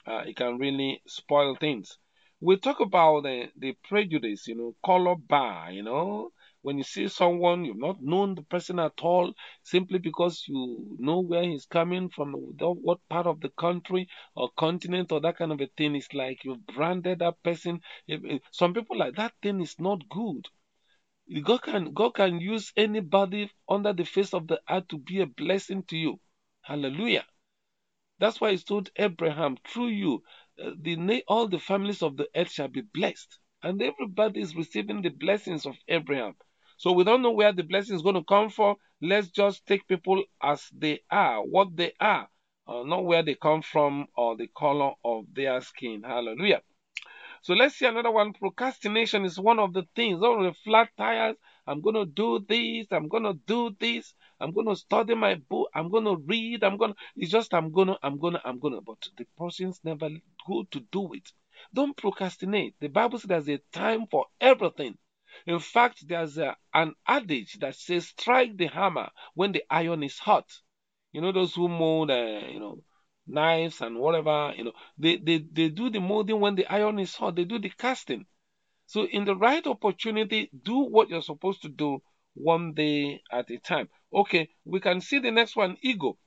uh, 0.07 0.23
it 0.25 0.35
can 0.35 0.57
really 0.57 1.01
spoil 1.07 1.55
things. 1.55 1.97
We 2.39 2.57
talk 2.57 2.79
about 2.79 3.23
the, 3.23 3.49
the 3.57 3.73
prejudice, 3.83 4.47
you 4.47 4.55
know, 4.55 4.75
color 4.85 5.15
bar, 5.15 5.71
you 5.71 5.83
know, 5.83 6.31
when 6.61 6.77
you 6.77 6.83
see 6.83 7.07
someone 7.07 7.65
you've 7.65 7.77
not 7.77 8.01
known 8.01 8.35
the 8.35 8.41
person 8.43 8.79
at 8.79 8.93
all, 9.01 9.33
simply 9.63 9.99
because 9.99 10.43
you 10.47 10.97
know 10.99 11.19
where 11.21 11.43
he's 11.43 11.65
coming 11.65 12.09
from, 12.09 12.33
what 12.33 12.99
part 13.09 13.27
of 13.27 13.41
the 13.41 13.49
country 13.49 14.07
or 14.35 14.49
continent 14.57 15.11
or 15.11 15.21
that 15.21 15.37
kind 15.37 15.51
of 15.51 15.61
a 15.61 15.67
thing, 15.77 15.95
it's 15.95 16.13
like 16.13 16.43
you've 16.43 16.65
branded 16.67 17.19
that 17.19 17.41
person. 17.43 17.81
Some 18.51 18.73
people 18.73 18.97
like 18.97 19.15
that 19.15 19.33
thing 19.41 19.61
is 19.61 19.75
not 19.79 20.07
good. 20.09 20.47
God 21.43 21.61
can 21.61 21.93
God 21.93 22.15
can 22.15 22.39
use 22.39 22.73
anybody 22.75 23.51
under 23.69 23.93
the 23.93 24.03
face 24.05 24.33
of 24.33 24.47
the 24.47 24.61
earth 24.69 24.87
to 24.89 24.97
be 24.97 25.21
a 25.21 25.25
blessing 25.25 25.83
to 25.83 25.97
you. 25.97 26.19
Hallelujah. 26.61 27.25
That's 28.19 28.41
why 28.41 28.51
he 28.51 28.57
told 28.57 28.89
Abraham, 28.95 29.57
through 29.67 29.87
you, 29.89 30.23
uh, 30.63 30.71
the 30.81 31.23
all 31.27 31.47
the 31.47 31.59
families 31.59 32.01
of 32.01 32.17
the 32.17 32.27
earth 32.35 32.51
shall 32.51 32.67
be 32.67 32.81
blessed. 32.81 33.39
And 33.63 33.81
everybody 33.81 34.41
is 34.41 34.55
receiving 34.55 35.01
the 35.01 35.09
blessings 35.09 35.65
of 35.65 35.75
Abraham. 35.87 36.35
So 36.77 36.91
we 36.91 37.03
don't 37.03 37.21
know 37.23 37.31
where 37.31 37.53
the 37.53 37.63
blessing 37.63 37.95
is 37.95 38.01
going 38.03 38.15
to 38.15 38.23
come 38.23 38.49
from. 38.49 38.75
Let's 39.01 39.29
just 39.29 39.65
take 39.65 39.87
people 39.87 40.23
as 40.41 40.67
they 40.75 41.01
are, 41.09 41.41
what 41.43 41.75
they 41.75 41.93
are, 41.99 42.27
uh, 42.67 42.83
not 42.83 43.05
where 43.05 43.23
they 43.23 43.35
come 43.35 43.61
from 43.61 44.07
or 44.15 44.37
the 44.37 44.47
color 44.55 44.91
of 45.03 45.25
their 45.33 45.59
skin. 45.61 46.03
Hallelujah. 46.03 46.61
So 47.41 47.53
let's 47.53 47.75
see 47.75 47.85
another 47.85 48.11
one. 48.11 48.33
Procrastination 48.33 49.25
is 49.25 49.39
one 49.39 49.59
of 49.59 49.73
the 49.73 49.83
things. 49.95 50.21
All 50.21 50.43
the 50.43 50.53
flat 50.63 50.89
tires. 50.97 51.35
I'm 51.65 51.81
going 51.81 51.95
to 51.95 52.05
do 52.05 52.45
this. 52.47 52.87
I'm 52.91 53.07
going 53.07 53.23
to 53.23 53.39
do 53.45 53.75
this. 53.79 54.13
I'm 54.39 54.51
going 54.51 54.67
to 54.67 54.75
study 54.75 55.15
my 55.15 55.35
book. 55.35 55.69
I'm 55.73 55.89
going 55.89 56.05
to 56.05 56.15
read. 56.15 56.63
I'm 56.63 56.77
going 56.77 56.93
to, 56.93 56.99
it's 57.15 57.31
just, 57.31 57.53
I'm 57.53 57.71
going 57.71 57.87
to, 57.87 57.97
I'm 58.03 58.19
going 58.19 58.33
to, 58.33 58.41
I'm 58.45 58.59
going 58.59 58.73
to, 58.73 58.81
but 58.81 58.97
the 59.17 59.25
person's 59.37 59.79
never 59.83 60.09
go 60.47 60.63
to 60.71 60.79
do 60.91 61.13
it. 61.13 61.29
Don't 61.73 61.97
procrastinate. 61.97 62.75
The 62.79 62.87
Bible 62.87 63.19
says 63.19 63.27
there's 63.27 63.49
a 63.49 63.61
time 63.71 64.05
for 64.09 64.25
everything. 64.39 64.97
In 65.45 65.59
fact, 65.59 66.07
there's 66.07 66.37
a, 66.37 66.55
an 66.73 66.93
adage 67.07 67.59
that 67.59 67.75
says, 67.75 68.07
strike 68.07 68.57
the 68.57 68.67
hammer 68.67 69.09
when 69.33 69.51
the 69.51 69.63
iron 69.69 70.03
is 70.03 70.17
hot. 70.17 70.45
You 71.11 71.21
know, 71.21 71.31
those 71.31 71.53
who 71.55 71.67
mold, 71.67 72.11
uh, 72.11 72.41
you 72.49 72.59
know, 72.59 72.83
knives 73.27 73.81
and 73.81 73.97
whatever, 73.97 74.53
you 74.55 74.65
know, 74.65 74.73
they, 74.97 75.17
they, 75.17 75.39
they 75.51 75.69
do 75.69 75.89
the 75.89 75.99
molding 75.99 76.39
when 76.39 76.55
the 76.55 76.65
iron 76.71 76.99
is 76.99 77.15
hot. 77.15 77.35
They 77.35 77.43
do 77.43 77.59
the 77.59 77.69
casting. 77.69 78.25
So 78.85 79.05
in 79.05 79.25
the 79.25 79.35
right 79.35 79.65
opportunity, 79.67 80.49
do 80.63 80.79
what 80.79 81.09
you're 81.09 81.21
supposed 81.21 81.63
to 81.63 81.69
do 81.69 82.01
one 82.35 82.73
day 82.73 83.21
at 83.31 83.49
a 83.49 83.57
time. 83.57 83.89
Okay, 84.11 84.49
we 84.65 84.81
can 84.81 84.99
see 84.99 85.19
the 85.19 85.31
next 85.31 85.55
one, 85.55 85.77
ego. 85.81 86.17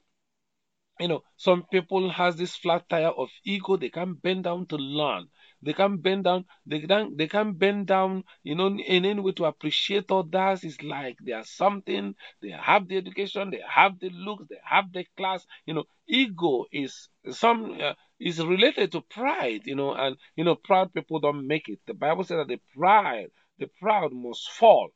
You 1.00 1.08
know, 1.08 1.24
some 1.36 1.64
people 1.64 2.10
has 2.10 2.36
this 2.36 2.54
flat 2.54 2.88
tire 2.88 3.08
of 3.08 3.28
ego. 3.44 3.76
They 3.76 3.88
can't 3.90 4.22
bend 4.22 4.44
down 4.44 4.66
to 4.66 4.76
learn. 4.76 5.28
They 5.62 5.72
can't 5.72 6.00
bend 6.00 6.22
down. 6.24 6.44
They 6.64 6.80
can 6.80 7.16
they 7.16 7.26
can 7.26 7.54
bend 7.54 7.88
down. 7.88 8.22
You 8.44 8.54
know, 8.54 8.68
in 8.68 8.80
any 8.80 9.18
way 9.20 9.32
to 9.32 9.46
appreciate 9.46 10.12
others. 10.12 10.62
It's 10.62 10.80
like 10.82 11.16
they 11.20 11.32
are 11.32 11.42
something. 11.44 12.14
They 12.40 12.50
have 12.50 12.86
the 12.86 12.98
education. 12.98 13.50
They 13.50 13.62
have 13.68 13.98
the 13.98 14.10
looks. 14.10 14.44
They 14.48 14.60
have 14.62 14.92
the 14.92 15.04
class. 15.16 15.44
You 15.66 15.74
know, 15.74 15.84
ego 16.06 16.66
is 16.70 17.08
some 17.30 17.80
uh, 17.80 17.94
is 18.20 18.38
related 18.44 18.92
to 18.92 19.00
pride. 19.00 19.62
You 19.66 19.74
know, 19.74 19.94
and 19.94 20.16
you 20.36 20.44
know, 20.44 20.54
proud 20.54 20.92
people 20.94 21.18
don't 21.18 21.48
make 21.48 21.68
it. 21.68 21.80
The 21.86 21.94
Bible 21.94 22.22
says 22.22 22.36
that 22.38 22.48
the 22.48 22.60
pride, 22.76 23.30
the 23.58 23.66
proud 23.80 24.12
must 24.12 24.48
fall. 24.50 24.90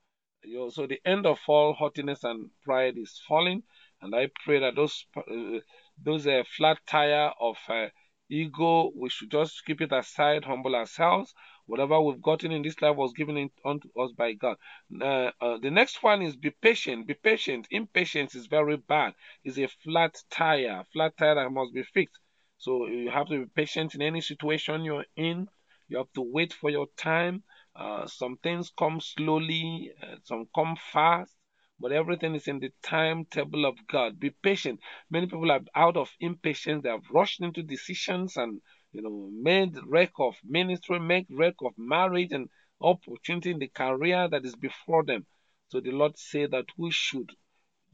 You 0.44 0.58
know, 0.58 0.68
so 0.70 0.86
the 0.86 1.00
end 1.04 1.26
of 1.26 1.38
all 1.48 1.72
haughtiness 1.74 2.24
and 2.24 2.50
pride 2.62 2.96
is 2.98 3.20
falling. 3.26 3.62
And 4.00 4.14
I 4.14 4.30
pray 4.44 4.60
that 4.60 4.76
those 4.76 5.06
uh, 5.16 5.60
those 6.02 6.26
uh, 6.26 6.42
flat 6.56 6.78
tire 6.86 7.30
of 7.40 7.56
uh, 7.68 7.86
ego, 8.30 8.92
we 8.94 9.08
should 9.08 9.30
just 9.30 9.64
keep 9.64 9.80
it 9.80 9.92
aside, 9.92 10.44
humble 10.44 10.74
ourselves. 10.74 11.34
Whatever 11.66 12.00
we've 12.00 12.20
gotten 12.20 12.52
in 12.52 12.62
this 12.62 12.80
life 12.82 12.96
was 12.96 13.14
given 13.14 13.50
unto 13.64 13.88
us 13.98 14.12
by 14.12 14.32
God. 14.34 14.56
Uh, 15.00 15.30
uh, 15.40 15.58
the 15.62 15.70
next 15.70 16.02
one 16.02 16.20
is 16.20 16.36
be 16.36 16.50
patient. 16.50 17.06
Be 17.06 17.14
patient. 17.14 17.66
Impatience 17.70 18.34
is 18.34 18.46
very 18.46 18.76
bad. 18.76 19.14
It's 19.44 19.58
a 19.58 19.68
flat 19.82 20.14
tire, 20.30 20.84
flat 20.92 21.16
tire 21.16 21.36
that 21.36 21.50
must 21.50 21.72
be 21.72 21.84
fixed. 21.84 22.20
So 22.58 22.86
you 22.86 23.10
have 23.10 23.28
to 23.28 23.44
be 23.44 23.50
patient 23.54 23.94
in 23.94 24.02
any 24.02 24.20
situation 24.20 24.84
you're 24.84 25.06
in. 25.16 25.48
You 25.88 25.98
have 25.98 26.12
to 26.14 26.22
wait 26.22 26.52
for 26.52 26.70
your 26.70 26.86
time. 26.96 27.44
Uh, 27.76 28.06
some 28.06 28.36
things 28.38 28.72
come 28.78 29.00
slowly, 29.00 29.92
uh, 30.02 30.16
some 30.24 30.48
come 30.54 30.76
fast 30.92 31.34
but 31.80 31.92
everything 31.92 32.34
is 32.34 32.46
in 32.48 32.60
the 32.60 32.72
timetable 32.82 33.66
of 33.66 33.76
God. 33.88 34.18
Be 34.20 34.30
patient. 34.30 34.80
Many 35.10 35.26
people 35.26 35.50
are 35.50 35.60
out 35.74 35.96
of 35.96 36.10
impatience. 36.20 36.82
They 36.82 36.88
have 36.88 37.10
rushed 37.10 37.40
into 37.40 37.62
decisions 37.62 38.36
and 38.36 38.60
you 38.92 39.02
know 39.02 39.28
made 39.32 39.76
wreck 39.86 40.12
of 40.18 40.36
ministry, 40.44 41.00
make 41.00 41.26
wreck 41.30 41.54
of 41.62 41.72
marriage 41.76 42.32
and 42.32 42.48
opportunity 42.80 43.50
in 43.50 43.58
the 43.58 43.68
career 43.68 44.28
that 44.28 44.44
is 44.44 44.54
before 44.54 45.04
them. 45.04 45.26
So 45.68 45.80
the 45.80 45.90
Lord 45.90 46.16
said 46.16 46.52
that 46.52 46.66
we 46.78 46.90
should 46.90 47.30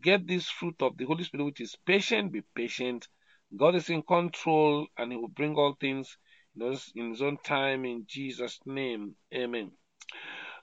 get 0.03 0.27
this 0.27 0.49
fruit 0.51 0.77
of 0.81 0.97
the 0.97 1.07
Holy 1.07 1.25
Spirit, 1.25 1.45
which 1.45 1.61
is 1.61 1.77
patient. 1.87 2.33
Be 2.33 2.43
patient. 2.55 3.09
God 3.57 3.75
is 3.75 3.89
in 3.91 4.03
control, 4.03 4.87
and 4.99 5.11
He 5.11 5.19
will 5.19 5.29
bring 5.29 5.57
all 5.57 5.75
things 5.81 6.17
in 6.57 7.11
His 7.11 7.23
own 7.23 7.39
time. 7.39 7.85
In 7.85 8.05
Jesus' 8.07 8.59
name, 8.67 9.15
Amen. 9.35 9.73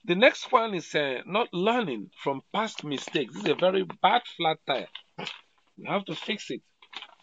The 0.05 0.15
next 0.15 0.51
one 0.51 0.73
is 0.73 0.93
uh, 0.95 1.21
not 1.25 1.53
learning 1.53 2.11
from 2.23 2.41
past 2.53 2.83
mistakes. 2.83 3.33
This 3.33 3.43
is 3.43 3.49
a 3.49 3.55
very 3.55 3.83
bad 4.01 4.21
flat 4.37 4.57
tire. 4.65 4.87
You 5.75 5.89
have 5.91 6.05
to 6.05 6.15
fix 6.15 6.49
it. 6.49 6.61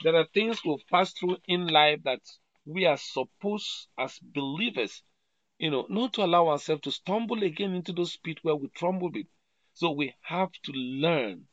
There 0.03 0.15
are 0.15 0.27
things 0.35 0.61
we've 0.65 0.87
passed 0.91 1.19
through 1.19 1.39
in 1.47 1.67
life 1.67 2.01
that 2.05 2.21
we 2.67 2.85
are 2.85 2.97
supposed, 2.97 3.89
as 3.99 4.19
believers, 4.19 5.03
you 5.59 5.71
know, 5.71 5.87
not 5.89 6.13
to 6.15 6.25
allow 6.25 6.49
ourselves 6.49 6.83
to 6.83 6.91
stumble 6.91 7.43
again 7.43 7.75
into 7.75 7.93
those 7.93 8.17
pits 8.17 8.43
where 8.43 8.57
we 8.57 8.69
tremble 8.69 9.11
with. 9.11 9.27
So 9.75 9.91
we 9.91 10.15
have 10.23 10.53
to 10.65 10.73
learn 10.73 11.47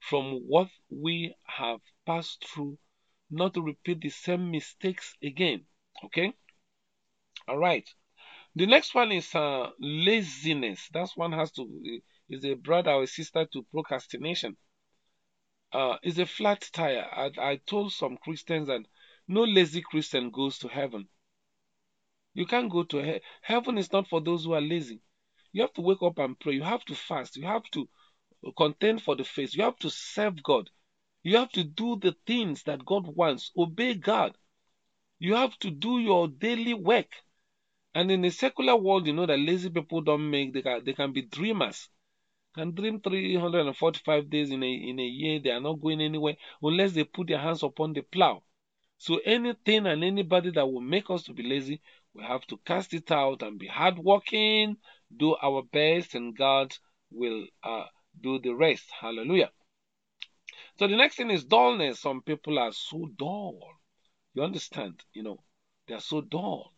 from 0.00 0.40
what 0.46 0.68
we 0.90 1.34
have 1.44 1.80
passed 2.06 2.44
through, 2.46 2.78
not 3.30 3.54
to 3.54 3.62
repeat 3.62 4.00
the 4.00 4.10
same 4.10 4.50
mistakes 4.50 5.14
again. 5.22 5.66
Okay? 6.04 6.34
All 7.48 7.58
right. 7.58 7.88
The 8.56 8.66
next 8.66 8.94
one 8.94 9.12
is 9.12 9.34
uh, 9.34 9.70
laziness. 9.80 10.88
That 10.92 11.10
one 11.16 11.32
has 11.32 11.52
to 11.52 12.00
is 12.28 12.44
a 12.44 12.54
brother 12.54 12.92
or 12.92 13.02
a 13.04 13.06
sister 13.06 13.46
to 13.52 13.62
procrastination. 13.72 14.56
Uh, 15.72 15.96
is 16.02 16.18
a 16.18 16.26
flat 16.26 16.68
tire. 16.72 17.06
I, 17.12 17.30
I 17.38 17.56
told 17.56 17.92
some 17.92 18.16
Christians 18.18 18.68
that 18.68 18.82
no 19.28 19.42
lazy 19.42 19.82
Christian 19.82 20.30
goes 20.30 20.58
to 20.60 20.68
heaven. 20.68 21.08
You 22.34 22.46
can't 22.46 22.70
go 22.70 22.84
to 22.84 23.02
he- 23.02 23.20
heaven. 23.42 23.78
Is 23.78 23.92
not 23.92 24.08
for 24.08 24.20
those 24.20 24.44
who 24.44 24.52
are 24.54 24.60
lazy. 24.60 25.00
You 25.52 25.62
have 25.62 25.72
to 25.74 25.80
wake 25.82 26.02
up 26.02 26.18
and 26.18 26.38
pray. 26.38 26.54
You 26.54 26.62
have 26.62 26.84
to 26.86 26.94
fast. 26.94 27.36
You 27.36 27.46
have 27.46 27.64
to 27.72 27.88
contend 28.56 29.02
for 29.02 29.16
the 29.16 29.24
faith. 29.24 29.54
You 29.54 29.64
have 29.64 29.78
to 29.80 29.90
serve 29.90 30.42
God. 30.42 30.70
You 31.22 31.36
have 31.38 31.50
to 31.52 31.64
do 31.64 31.96
the 31.96 32.16
things 32.26 32.62
that 32.64 32.84
God 32.84 33.06
wants. 33.06 33.50
Obey 33.56 33.94
God. 33.94 34.36
You 35.18 35.34
have 35.34 35.58
to 35.60 35.70
do 35.70 35.98
your 35.98 36.28
daily 36.28 36.74
work. 36.74 37.08
And 37.94 38.10
in 38.10 38.22
the 38.22 38.30
secular 38.30 38.74
world, 38.76 39.06
you 39.06 39.12
know 39.12 39.26
that 39.26 39.38
lazy 39.38 39.70
people 39.70 40.00
don't 40.00 40.28
make, 40.28 40.52
they 40.52 40.62
can, 40.62 40.84
they 40.84 40.92
can 40.94 41.12
be 41.12 41.22
dreamers. 41.22 41.88
Can 42.54 42.72
dream 42.72 43.00
345 43.00 44.30
days 44.30 44.50
in 44.50 44.62
a, 44.62 44.72
in 44.72 44.98
a 45.00 45.04
year. 45.04 45.40
They 45.40 45.50
are 45.50 45.60
not 45.60 45.80
going 45.80 46.00
anywhere 46.00 46.36
unless 46.62 46.92
they 46.92 47.04
put 47.04 47.28
their 47.28 47.38
hands 47.38 47.62
upon 47.62 47.92
the 47.92 48.02
plow. 48.02 48.42
So 48.98 49.18
anything 49.24 49.86
and 49.86 50.04
anybody 50.04 50.50
that 50.52 50.66
will 50.66 50.80
make 50.80 51.10
us 51.10 51.24
to 51.24 51.32
be 51.32 51.42
lazy, 51.42 51.80
we 52.14 52.22
have 52.22 52.46
to 52.46 52.56
cast 52.58 52.94
it 52.94 53.10
out 53.10 53.42
and 53.42 53.58
be 53.58 53.66
hardworking, 53.66 54.76
do 55.16 55.34
our 55.42 55.62
best, 55.62 56.14
and 56.14 56.36
God 56.36 56.74
will 57.10 57.46
uh, 57.62 57.86
do 58.20 58.38
the 58.38 58.54
rest. 58.54 58.84
Hallelujah. 59.00 59.50
So 60.78 60.86
the 60.86 60.96
next 60.96 61.16
thing 61.16 61.30
is 61.30 61.44
dullness. 61.44 62.00
Some 62.00 62.22
people 62.22 62.58
are 62.58 62.72
so 62.72 63.08
dull. 63.18 63.60
You 64.34 64.42
understand? 64.42 65.00
You 65.12 65.22
know, 65.22 65.38
they 65.86 65.94
are 65.94 66.00
so 66.00 66.20
dull. 66.20 66.72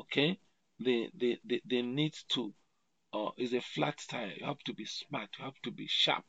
Okay? 0.00 0.38
They 0.80 1.10
they 1.14 1.38
they, 1.44 1.82
need 1.82 2.14
to 2.30 2.54
uh, 3.14 3.30
is 3.38 3.54
a 3.54 3.60
flat 3.60 3.98
tire. 4.10 4.34
You 4.38 4.46
have 4.46 4.60
to 4.66 4.74
be 4.74 4.86
smart. 4.86 5.30
You 5.38 5.44
have 5.46 5.60
to 5.64 5.72
be 5.72 5.86
sharp. 5.88 6.24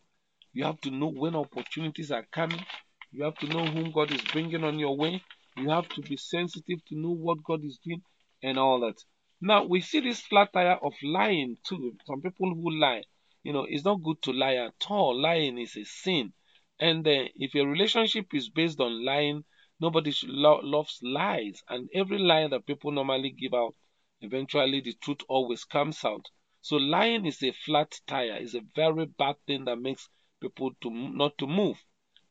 You 0.54 0.66
have 0.66 0.82
to 0.82 0.92
know 0.92 1.10
when 1.10 1.36
opportunities 1.36 2.12
are 2.12 2.26
coming. 2.32 2.66
You 3.12 3.24
have 3.26 3.38
to 3.40 3.48
know 3.48 3.66
whom 3.66 3.92
God 3.92 4.12
is 4.12 4.22
bringing 4.34 4.64
on 4.64 4.80
your 4.80 4.98
way. 4.98 5.24
You 5.58 5.70
have 5.70 5.90
to 5.90 6.02
be 6.02 6.18
sensitive 6.18 6.84
to 6.88 6.96
know 6.98 7.12
what 7.12 7.44
God 7.44 7.64
is 7.66 7.80
doing. 7.86 8.04
and 8.44 8.58
all 8.60 8.80
that. 8.82 8.98
Now 9.42 9.66
we 9.66 9.82
see 9.82 10.02
this 10.02 10.22
flat 10.22 10.54
tire 10.54 10.78
of 10.84 10.94
lying 11.04 11.58
too. 11.68 11.96
Some 12.06 12.22
people 12.22 12.54
who 12.56 12.72
lie, 12.72 13.04
you 13.44 13.54
know, 13.54 13.66
it's 13.70 13.86
not 13.86 14.04
good 14.04 14.22
to 14.24 14.34
lie 14.34 14.56
at 14.56 14.76
all. 14.90 15.20
Lying 15.22 15.58
is 15.60 15.78
a 15.78 15.84
sin. 15.86 16.34
And 16.80 17.08
uh, 17.08 17.26
if 17.36 17.56
a 17.56 17.66
relationship 17.66 18.28
is 18.34 18.50
based 18.50 18.80
on 18.82 19.06
lying, 19.06 19.44
nobody 19.80 20.14
lo- 20.26 20.62
loves 20.64 21.00
lies. 21.04 21.64
And 21.70 21.90
every 21.94 22.20
lie 22.20 22.48
that 22.48 22.66
people 22.66 22.92
normally 22.92 23.32
give 23.32 23.54
out, 23.54 23.76
eventually 24.22 24.82
the 24.82 24.94
truth 24.94 25.22
always 25.28 25.64
comes 25.66 26.04
out. 26.06 26.26
So 26.62 26.76
lying 26.78 27.26
is 27.26 27.42
a 27.44 27.52
flat 27.52 28.00
tire. 28.08 28.38
It's 28.40 28.54
a 28.56 28.62
very 28.76 29.06
bad 29.06 29.36
thing 29.48 29.66
that 29.66 29.78
makes 29.80 30.10
people 30.42 30.72
to 30.82 30.90
not 30.92 31.38
to 31.38 31.48
move. 31.48 31.78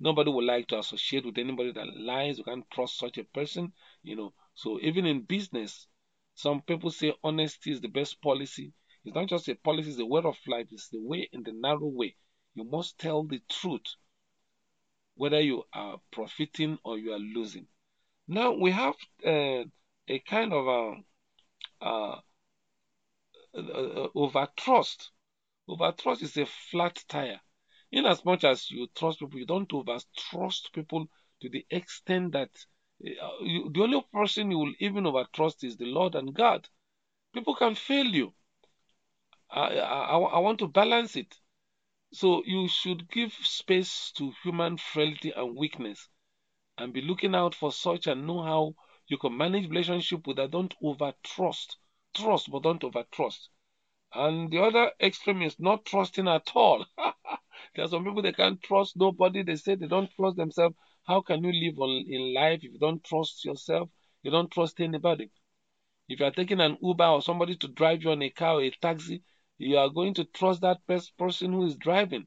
Nobody 0.00 0.30
would 0.30 0.45
like 0.45 0.68
to 0.68 0.78
associate 0.78 1.26
with 1.26 1.38
anybody 1.38 1.73
that 1.73 1.97
lies. 1.97 2.38
You 2.38 2.45
can't 2.45 2.71
trust 2.71 2.99
such 2.99 3.18
a 3.18 3.25
person, 3.25 3.73
you 4.02 4.16
know. 4.16 4.33
So 4.54 4.78
even 4.80 5.07
in 5.07 5.23
business, 5.23 5.87
some 6.35 6.62
people 6.62 6.90
say 6.90 7.14
honesty 7.25 7.73
is 7.73 7.80
the 7.80 7.88
best 7.88 8.21
policy. 8.23 8.73
It's 9.04 9.14
not 9.14 9.28
just 9.28 9.49
a 9.49 9.54
policy, 9.57 9.90
it's 9.90 9.99
a 10.00 10.07
way 10.07 10.23
of 10.25 10.37
life. 10.47 10.66
It's 10.71 10.88
the 10.88 11.00
way 11.00 11.28
in 11.33 11.42
the 11.42 11.52
narrow 11.52 11.87
way. 11.88 12.14
You 12.54 12.64
must 12.64 12.99
tell 12.99 13.25
the 13.25 13.40
truth, 13.49 13.87
whether 15.16 15.40
you 15.40 15.64
are 15.73 16.00
profiting 16.12 16.78
or 16.85 16.99
you 16.99 17.12
are 17.12 17.18
losing. 17.18 17.66
Now 18.28 18.52
we 18.52 18.71
have 18.71 18.95
uh, 19.26 19.64
a 20.09 20.18
kind 20.26 20.52
of 20.52 20.66
a, 20.66 20.95
uh, 21.80 22.16
uh, 23.54 24.08
over 24.14 24.49
trust. 24.56 25.11
Over 25.68 25.92
trust 25.92 26.23
is 26.23 26.37
a 26.37 26.47
flat 26.47 27.02
tire. 27.08 27.40
In 27.90 28.06
as 28.06 28.25
much 28.25 28.44
as 28.44 28.70
you 28.70 28.88
trust 28.94 29.20
people, 29.20 29.38
you 29.38 29.47
don't 29.47 29.73
over 29.73 29.99
trust 30.16 30.73
people 30.73 31.06
to 31.40 31.49
the 31.49 31.64
extent 31.70 32.32
that 32.32 32.50
uh, 33.04 33.30
you, 33.42 33.70
the 33.73 33.82
only 33.82 34.04
person 34.12 34.50
you 34.50 34.58
will 34.58 34.75
even 34.80 35.06
over 35.06 35.26
trust 35.32 35.64
is 35.64 35.76
the 35.76 35.87
Lord 35.87 36.14
and 36.14 36.35
God. 36.35 36.68
People 37.32 37.54
can 37.54 37.75
fail 37.75 38.06
you. 38.06 38.32
I, 39.50 39.78
I, 39.78 40.18
I 40.18 40.38
want 40.38 40.58
to 40.61 40.68
balance 40.68 41.16
it. 41.16 41.35
So 42.12 42.42
you 42.44 42.68
should 42.68 43.11
give 43.11 43.32
space 43.32 44.12
to 44.16 44.32
human 44.42 44.78
frailty 44.78 45.30
and 45.30 45.56
weakness 45.56 46.08
and 46.76 46.92
be 46.92 47.02
looking 47.02 47.35
out 47.35 47.54
for 47.54 47.73
such 47.73 48.06
and 48.06 48.26
know 48.26 48.42
how 48.42 48.75
you 49.09 49.19
can 49.19 49.37
manage 49.37 49.69
relationship 49.69 50.27
with 50.27 50.37
that. 50.37 50.50
Don't 50.50 50.75
over 50.83 51.12
trust. 51.23 51.79
Trust, 52.15 52.50
but 52.50 52.62
don't 52.62 52.85
over 52.85 53.05
trust. 53.11 53.49
And 54.15 54.50
the 54.50 54.62
other 54.62 54.93
extreme 55.00 55.43
is 55.43 55.59
not 55.59 55.85
trusting 55.85 56.29
at 56.29 56.50
all. 56.55 56.85
there 57.75 57.85
are 57.85 57.88
some 57.88 58.05
people 58.05 58.23
they 58.23 58.33
can't 58.33 58.62
trust 58.62 58.97
nobody. 58.97 59.43
They 59.43 59.57
say 59.57 59.75
they 59.75 59.87
don't 59.87 60.11
trust 60.15 60.37
themselves. 60.37 60.77
How 61.05 61.23
can 61.23 61.43
you 61.43 61.53
live 61.53 61.79
on, 61.79 62.05
in 62.09 62.35
life 62.35 62.61
if 62.62 62.73
you 62.73 62.79
don't 62.79 63.03
trust 63.03 63.45
yourself? 63.45 63.88
You 64.23 64.31
don't 64.31 64.50
trust 64.50 64.81
anybody. 64.81 65.31
If 66.09 66.21
you 66.21 66.27
are 66.27 66.31
taking 66.31 66.61
an 66.61 66.79
Uber 66.83 67.07
or 67.07 67.23
somebody 67.23 67.57
to 67.57 67.69
drive 67.69 68.03
you 68.03 68.11
on 68.11 68.23
a 68.23 68.31
car 68.31 68.57
or 68.57 68.62
a 68.62 68.71
taxi, 68.71 69.23
you 69.59 69.79
are 69.79 69.88
going 69.88 70.15
to 70.15 70.25
trust 70.25 70.61
that 70.62 70.87
person 70.87 71.53
who 71.53 71.65
is 71.65 71.77
driving. 71.77 72.27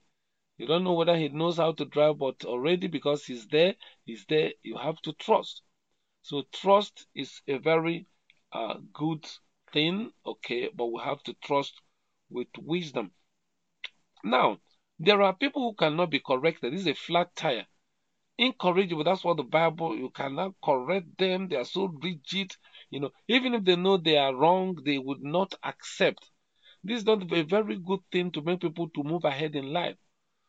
You 0.58 0.68
don't 0.68 0.84
know 0.84 0.94
whether 0.94 1.18
he 1.18 1.30
knows 1.30 1.58
how 1.58 1.74
to 1.74 1.86
drive, 1.86 2.20
but 2.20 2.46
already 2.46 2.88
because 2.88 3.26
he's 3.26 3.48
there, 3.48 3.76
he's 4.06 4.26
there, 4.28 4.54
you 4.64 4.78
have 4.78 5.02
to 5.04 5.14
trust. 5.14 5.62
So 6.24 6.44
trust 6.51 7.08
is 7.16 7.42
a 7.48 7.58
very 7.58 8.06
uh, 8.51 8.78
good 8.94 9.25
thing, 9.74 10.12
okay, 10.25 10.70
but 10.74 10.88
we 10.88 11.01
have 11.01 11.24
to 11.24 11.34
trust 11.44 11.82
with 12.30 12.48
wisdom. 12.58 13.12
Now, 14.24 14.60
there 15.00 15.22
are 15.22 15.36
people 15.36 15.62
who 15.63 15.75
cannot 15.75 16.10
be 16.12 16.20
corrected. 16.20 16.74
This 16.74 16.82
is 16.82 16.88
a 16.88 16.94
flat 16.96 17.36
tire 17.36 17.66
incorrigible. 18.38 19.04
That's 19.04 19.24
what 19.24 19.38
the 19.38 19.44
Bible, 19.44 19.96
you 19.98 20.10
cannot 20.10 20.56
correct 20.63 21.18
them. 21.18 21.48
They 21.48 21.58
are 21.58 21.66
so 21.66 21.86
rigid. 21.86 22.56
You 22.90 23.01
know, 23.01 23.12
even 23.28 23.54
if 23.54 23.63
they 23.63 23.75
know 23.75 23.98
they 23.98 24.18
are 24.18 24.36
wrong, 24.36 24.78
they 24.84 24.98
would 24.98 25.22
not 25.24 25.54
accept. 25.63 26.30
This 26.84 27.00
is 27.00 27.06
not 27.06 27.31
a 27.31 27.44
very 27.44 27.77
good 27.77 28.00
thing 28.12 28.31
to 28.31 28.42
make 28.42 28.62
people 28.62 28.90
to 28.90 29.03
move 29.03 29.25
ahead 29.25 29.55
in 29.55 29.72
life. 29.72 29.98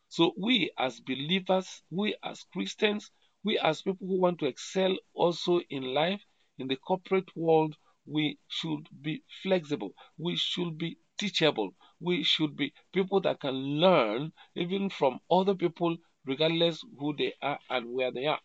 So 0.09 0.35
we 0.39 0.71
as 0.79 1.01
believers, 1.01 1.83
we 1.91 2.17
as 2.23 2.45
Christians, 2.53 3.11
we 3.45 3.59
as 3.59 3.83
people 3.83 4.07
who 4.07 4.21
want 4.21 4.39
to 4.41 4.47
excel 4.47 4.97
also 5.15 5.61
in 5.71 5.83
life, 5.95 6.23
in 6.59 6.69
the 6.69 6.77
corporate 6.77 7.35
world, 7.37 7.77
we 8.07 8.39
should 8.49 8.89
be 9.01 9.23
flexible. 9.43 9.95
We 10.19 10.37
should 10.37 10.79
be 10.79 10.99
teachable. 11.19 11.75
We 12.01 12.23
should 12.25 12.57
be 12.57 12.73
people 12.93 13.21
that 13.23 13.41
can 13.41 13.55
learn 13.55 14.33
even 14.55 14.91
from 14.91 15.21
other 15.31 15.55
people 15.55 15.97
regardless 16.27 16.85
who 16.99 17.15
they 17.17 17.35
are 17.43 17.59
and 17.71 17.93
where 17.93 18.11
they 18.11 18.27
are. 18.27 18.41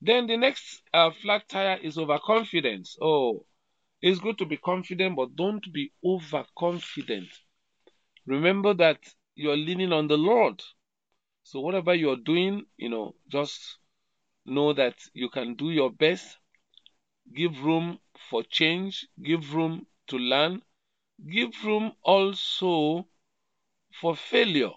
Then 0.00 0.26
the 0.26 0.36
next 0.36 0.82
uh, 0.92 1.10
flat 1.10 1.48
tire 1.48 1.78
is 1.78 1.98
overconfidence. 1.98 2.96
Oh, 3.00 3.46
it's 4.02 4.20
good 4.20 4.38
to 4.38 4.46
be 4.46 4.56
confident, 4.56 5.16
but 5.16 5.36
don't 5.36 5.72
be 5.72 5.92
overconfident. 6.04 7.28
Remember 8.26 8.74
that 8.74 9.00
you're 9.34 9.56
leaning 9.56 9.92
on 9.92 10.06
the 10.08 10.18
Lord. 10.18 10.62
So 11.50 11.60
whatever 11.60 11.94
you're 11.94 12.18
doing, 12.18 12.66
you 12.76 12.90
know, 12.90 13.14
just 13.26 13.78
know 14.44 14.74
that 14.74 14.96
you 15.14 15.30
can 15.30 15.54
do 15.54 15.70
your 15.70 15.90
best. 15.90 16.36
Give 17.34 17.64
room 17.64 18.00
for 18.28 18.42
change. 18.42 19.06
Give 19.22 19.54
room 19.54 19.86
to 20.08 20.18
learn. 20.18 20.60
Give 21.26 21.50
room 21.64 21.94
also 22.02 23.08
for 23.98 24.14
failure. 24.14 24.72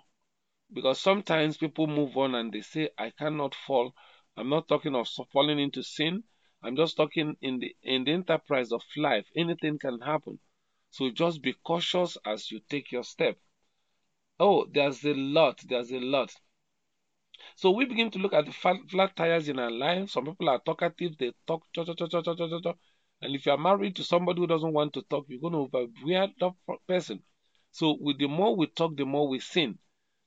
Because 0.71 1.01
sometimes 1.01 1.57
people 1.57 1.87
move 1.87 2.15
on 2.15 2.35
and 2.35 2.53
they 2.53 2.61
say 2.61 2.89
i 2.97 3.09
cannot 3.09 3.53
fall. 3.53 3.93
I'm 4.37 4.47
not 4.47 4.69
talking 4.69 4.95
of 4.95 5.09
falling 5.33 5.59
into 5.59 5.83
sin. 5.83 6.23
I'm 6.63 6.77
just 6.77 6.95
talking 6.95 7.35
in 7.41 7.59
the 7.59 7.75
in 7.83 8.05
the 8.05 8.13
enterprise 8.13 8.71
of 8.71 8.83
life. 8.95 9.27
Anything 9.35 9.77
can 9.77 9.99
happen. 9.99 10.39
So 10.89 11.09
just 11.09 11.41
be 11.41 11.51
cautious 11.51 12.17
as 12.25 12.49
you 12.49 12.61
take 12.69 12.93
your 12.93 13.03
step. 13.03 13.37
Oh 14.39 14.67
there's 14.73 15.03
a 15.03 15.13
lot. 15.13 15.59
There's 15.67 15.91
a 15.91 15.99
lot 15.99 16.33
so 17.55 17.71
we 17.71 17.85
begin 17.85 18.11
to 18.11 18.19
look 18.19 18.33
at 18.33 18.45
the 18.45 18.51
flat, 18.51 18.77
flat 18.89 19.15
tires 19.15 19.47
in 19.49 19.59
our 19.59 19.71
life 19.71 20.09
some 20.09 20.25
people 20.25 20.49
are 20.49 20.59
talkative 20.65 21.17
they 21.17 21.31
talk 21.47 21.63
cha, 21.73 21.83
cha, 21.83 21.93
cha, 21.93 22.07
cha, 22.21 22.59
cha. 22.61 22.73
and 23.21 23.35
if 23.35 23.45
you're 23.45 23.57
married 23.57 23.95
to 23.95 24.03
somebody 24.03 24.39
who 24.39 24.47
doesn't 24.47 24.73
want 24.73 24.93
to 24.93 25.01
talk 25.03 25.25
you're 25.27 25.39
going 25.41 25.53
to 25.53 25.59
overwear 25.77 26.27
that 26.39 26.53
person 26.87 27.21
so 27.71 27.97
with 27.99 28.17
the 28.19 28.27
more 28.27 28.55
we 28.55 28.67
talk 28.67 28.95
the 28.97 29.05
more 29.05 29.27
we 29.27 29.39
sin 29.39 29.77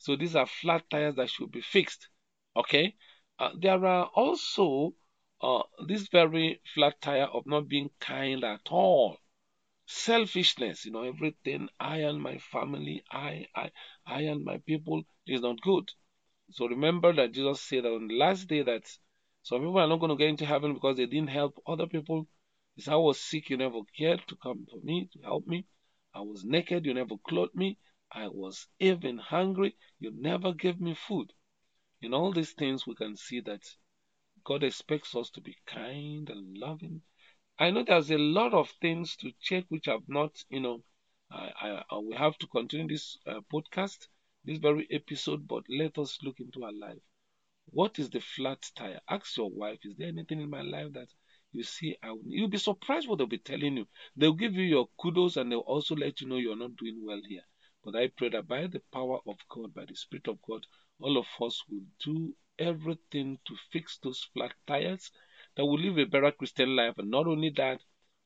so 0.05 0.17
these 0.17 0.37
are 0.37 0.47
flat 0.47 0.91
tires 0.91 1.15
that 1.17 1.31
should 1.31 1.51
be 1.51 1.63
fixed. 1.63 2.09
Okay. 2.55 2.95
Uh, 3.39 3.51
there 3.59 3.85
are 3.87 4.05
also 4.15 4.95
uh, 5.41 5.63
this 5.87 6.09
very 6.09 6.61
flat 6.75 7.01
tire 7.01 7.25
of 7.25 7.47
not 7.47 7.69
being 7.69 7.91
kind 8.01 8.45
at 8.45 8.69
all. 8.71 9.17
Selfishness, 9.87 10.85
you 10.85 10.93
know, 10.93 11.05
everything 11.05 11.69
I 11.81 11.99
and 11.99 12.21
my 12.21 12.39
family, 12.39 13.03
I, 13.11 13.47
I, 13.57 13.71
I 14.07 14.23
and 14.23 14.45
my 14.45 14.59
people 14.59 15.05
is 15.27 15.41
not 15.41 15.61
good. 15.63 15.91
So 16.51 16.67
remember 16.67 17.13
that 17.13 17.33
Jesus 17.33 17.61
said 17.61 17.85
that 17.85 17.93
on 17.93 18.09
the 18.09 18.17
last 18.17 18.49
day 18.49 18.63
that 18.63 18.85
some 19.43 19.61
people 19.61 19.79
are 19.79 19.87
not 19.87 20.01
going 20.01 20.11
to 20.11 20.17
get 20.17 20.29
into 20.29 20.47
heaven 20.47 20.75
because 20.75 20.97
they 20.97 21.07
didn't 21.07 21.29
help 21.31 21.61
other 21.67 21.87
people. 21.87 22.27
He 22.77 22.83
said, 22.83 22.95
I 22.95 22.97
was 22.97 23.21
sick, 23.21 23.51
you 23.51 23.57
never 23.57 23.81
cared 23.97 24.27
to 24.29 24.37
come 24.37 24.67
for 24.71 24.79
me, 24.83 25.09
to 25.13 25.21
help 25.23 25.47
me. 25.47 25.67
I 26.15 26.21
was 26.21 26.45
naked, 26.45 26.87
you 26.87 26.95
never 26.95 27.17
clothed 27.19 27.55
me. 27.55 27.79
I 28.11 28.29
was 28.29 28.69
even 28.79 29.19
hungry. 29.19 29.77
You 29.99 30.13
never 30.15 30.53
gave 30.53 30.81
me 30.81 30.95
food. 30.95 31.33
In 32.01 32.15
all 32.15 32.33
these 32.33 32.53
things, 32.53 32.87
we 32.87 32.95
can 32.95 33.17
see 33.17 33.41
that 33.41 33.63
God 34.45 34.63
expects 34.63 35.15
us 35.17 35.31
to 35.31 35.41
be 35.41 35.57
kind 35.67 36.31
and 36.31 36.57
loving. 36.57 37.03
I 37.59 37.71
know 37.71 37.83
there's 37.85 38.11
a 38.11 38.19
lot 38.19 38.55
of 38.55 38.71
things 38.81 39.17
to 39.17 39.33
check 39.41 39.65
which 39.69 39.87
have 39.87 40.09
not, 40.09 40.45
you 40.49 40.61
know, 40.61 40.85
I, 41.31 41.83
I, 41.91 41.99
we 41.99 42.15
have 42.15 42.39
to 42.39 42.47
continue 42.47 42.89
this 42.89 43.19
uh, 43.27 43.41
podcast, 43.53 44.07
this 44.45 44.59
very 44.59 44.87
episode, 44.91 45.49
but 45.49 45.65
let 45.69 45.99
us 45.99 46.19
look 46.23 46.41
into 46.41 46.65
our 46.65 46.73
life. 46.73 47.01
What 47.67 47.99
is 47.99 48.11
the 48.11 48.21
flat 48.21 48.71
tire? 48.77 49.01
Ask 49.09 49.37
your 49.37 49.51
wife, 49.51 49.79
is 49.85 49.97
there 49.97 50.09
anything 50.09 50.41
in 50.41 50.51
my 50.51 50.61
life 50.61 50.93
that 50.93 51.09
you 51.53 51.63
see? 51.63 51.97
I 52.03 52.15
you'll 52.27 52.49
be 52.49 52.59
surprised 52.59 53.09
what 53.09 53.19
they'll 53.19 53.27
be 53.27 53.39
telling 53.39 53.79
you. 53.79 53.87
They'll 54.17 54.35
give 54.35 54.55
you 54.55 54.65
your 54.65 54.89
kudos 55.01 55.37
and 55.37 55.51
they'll 55.51 55.61
also 55.61 55.97
let 55.97 56.21
you 56.21 56.29
know 56.29 56.37
you're 56.37 56.57
not 56.57 56.77
doing 56.77 57.03
well 57.05 57.21
here. 57.27 57.45
But 57.85 57.97
I 57.97 58.09
pray 58.09 58.29
that 58.31 58.47
by 58.49 58.67
the 58.67 58.83
power 58.93 59.19
of 59.27 59.37
God, 59.49 59.75
by 59.75 59.85
the 59.87 59.97
Spirit 59.97 60.29
of 60.29 60.41
God, 60.43 60.67
all 61.01 61.19
of 61.19 61.27
us 61.43 61.63
will 61.69 61.85
do 62.05 62.35
everything 62.59 63.39
to 63.47 63.57
fix 63.73 63.99
those 63.99 64.29
flat 64.35 64.55
tires, 64.67 65.11
that 65.57 65.65
will 65.65 65.79
live 65.79 65.99
a 65.99 66.05
better 66.05 66.33
Christian 66.33 66.77
life. 66.77 66.95
And 66.99 67.11
not 67.11 67.27
only 67.27 67.51
that, 67.57 67.81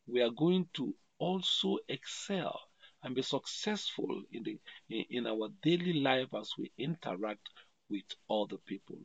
we 0.07 0.21
are 0.21 0.31
going 0.31 0.69
to 0.75 0.95
also 1.19 1.79
excel 1.89 2.68
and 3.03 3.15
be 3.15 3.23
successful 3.23 4.23
in 4.33 4.43
the 4.43 4.59
in 4.89 5.27
our 5.27 5.49
daily 5.63 5.95
life 5.95 6.29
as 6.35 6.51
we 6.59 6.73
interact 6.79 7.49
with 7.89 8.05
other 8.31 8.59
people. 8.67 8.99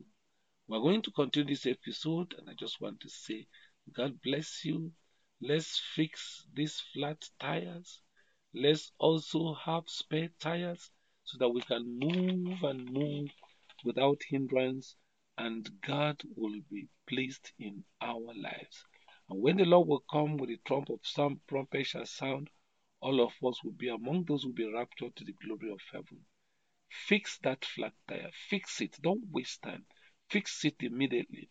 We're 0.68 0.80
going 0.80 1.02
to 1.02 1.10
continue 1.10 1.54
this 1.54 1.66
episode, 1.66 2.34
and 2.38 2.48
I 2.48 2.54
just 2.54 2.80
want 2.80 3.00
to 3.00 3.08
say, 3.08 3.46
God 3.94 4.20
bless 4.22 4.64
you. 4.64 4.92
Let's 5.40 5.80
fix 5.94 6.46
these 6.54 6.82
flat 6.92 7.22
tires 7.38 8.00
let's 8.54 8.92
also 8.98 9.54
have 9.54 9.82
spare 9.86 10.28
tires 10.38 10.90
so 11.24 11.38
that 11.38 11.48
we 11.48 11.60
can 11.62 11.98
move 11.98 12.62
and 12.62 12.90
move 12.92 13.28
without 13.84 14.22
hindrance 14.28 14.94
and 15.36 15.68
God 15.84 16.22
will 16.36 16.60
be 16.70 16.86
pleased 17.08 17.50
in 17.58 17.82
our 18.00 18.32
lives. 18.40 18.84
And 19.28 19.42
when 19.42 19.56
the 19.56 19.64
Lord 19.64 19.88
will 19.88 20.04
come 20.10 20.36
with 20.36 20.50
the 20.50 20.60
trump 20.64 20.88
of 20.90 21.00
some 21.02 21.40
trumpet 21.48 21.86
shall 21.86 22.06
sound, 22.06 22.48
all 23.04 23.20
of 23.20 23.32
us 23.46 23.62
will 23.62 23.76
be 23.78 23.88
among 23.88 24.24
those 24.24 24.42
who 24.42 24.48
will 24.48 24.54
be 24.54 24.72
raptured 24.72 25.14
to 25.16 25.24
the 25.24 25.34
glory 25.44 25.70
of 25.70 25.80
heaven. 25.92 26.24
Fix 26.88 27.38
that 27.42 27.64
flat 27.64 27.92
tire. 28.08 28.30
Fix 28.48 28.80
it. 28.80 28.96
Don't 29.02 29.22
waste 29.30 29.62
time. 29.62 29.84
Fix 30.30 30.64
it 30.64 30.76
immediately. 30.80 31.50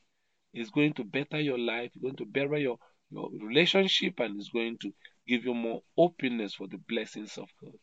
It's 0.53 0.71
going 0.71 0.93
to 0.93 1.03
better 1.03 1.39
your 1.39 1.59
life. 1.59 1.91
It's 1.93 2.01
going 2.01 2.15
to 2.17 2.25
better 2.25 2.57
your, 2.57 2.79
your 3.11 3.29
relationship 3.39 4.19
and 4.19 4.39
it's 4.39 4.49
going 4.49 4.77
to 4.79 4.91
give 5.27 5.45
you 5.45 5.53
more 5.53 5.83
openness 5.97 6.55
for 6.55 6.67
the 6.67 6.79
blessings 6.89 7.37
of 7.37 7.49
God. 7.61 7.77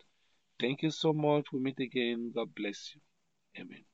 Thank 0.58 0.82
you 0.82 0.90
so 0.90 1.12
much. 1.12 1.46
We 1.52 1.60
meet 1.60 1.78
again. 1.80 2.32
God 2.34 2.54
bless 2.54 2.92
you. 2.94 3.00
Amen. 3.62 3.89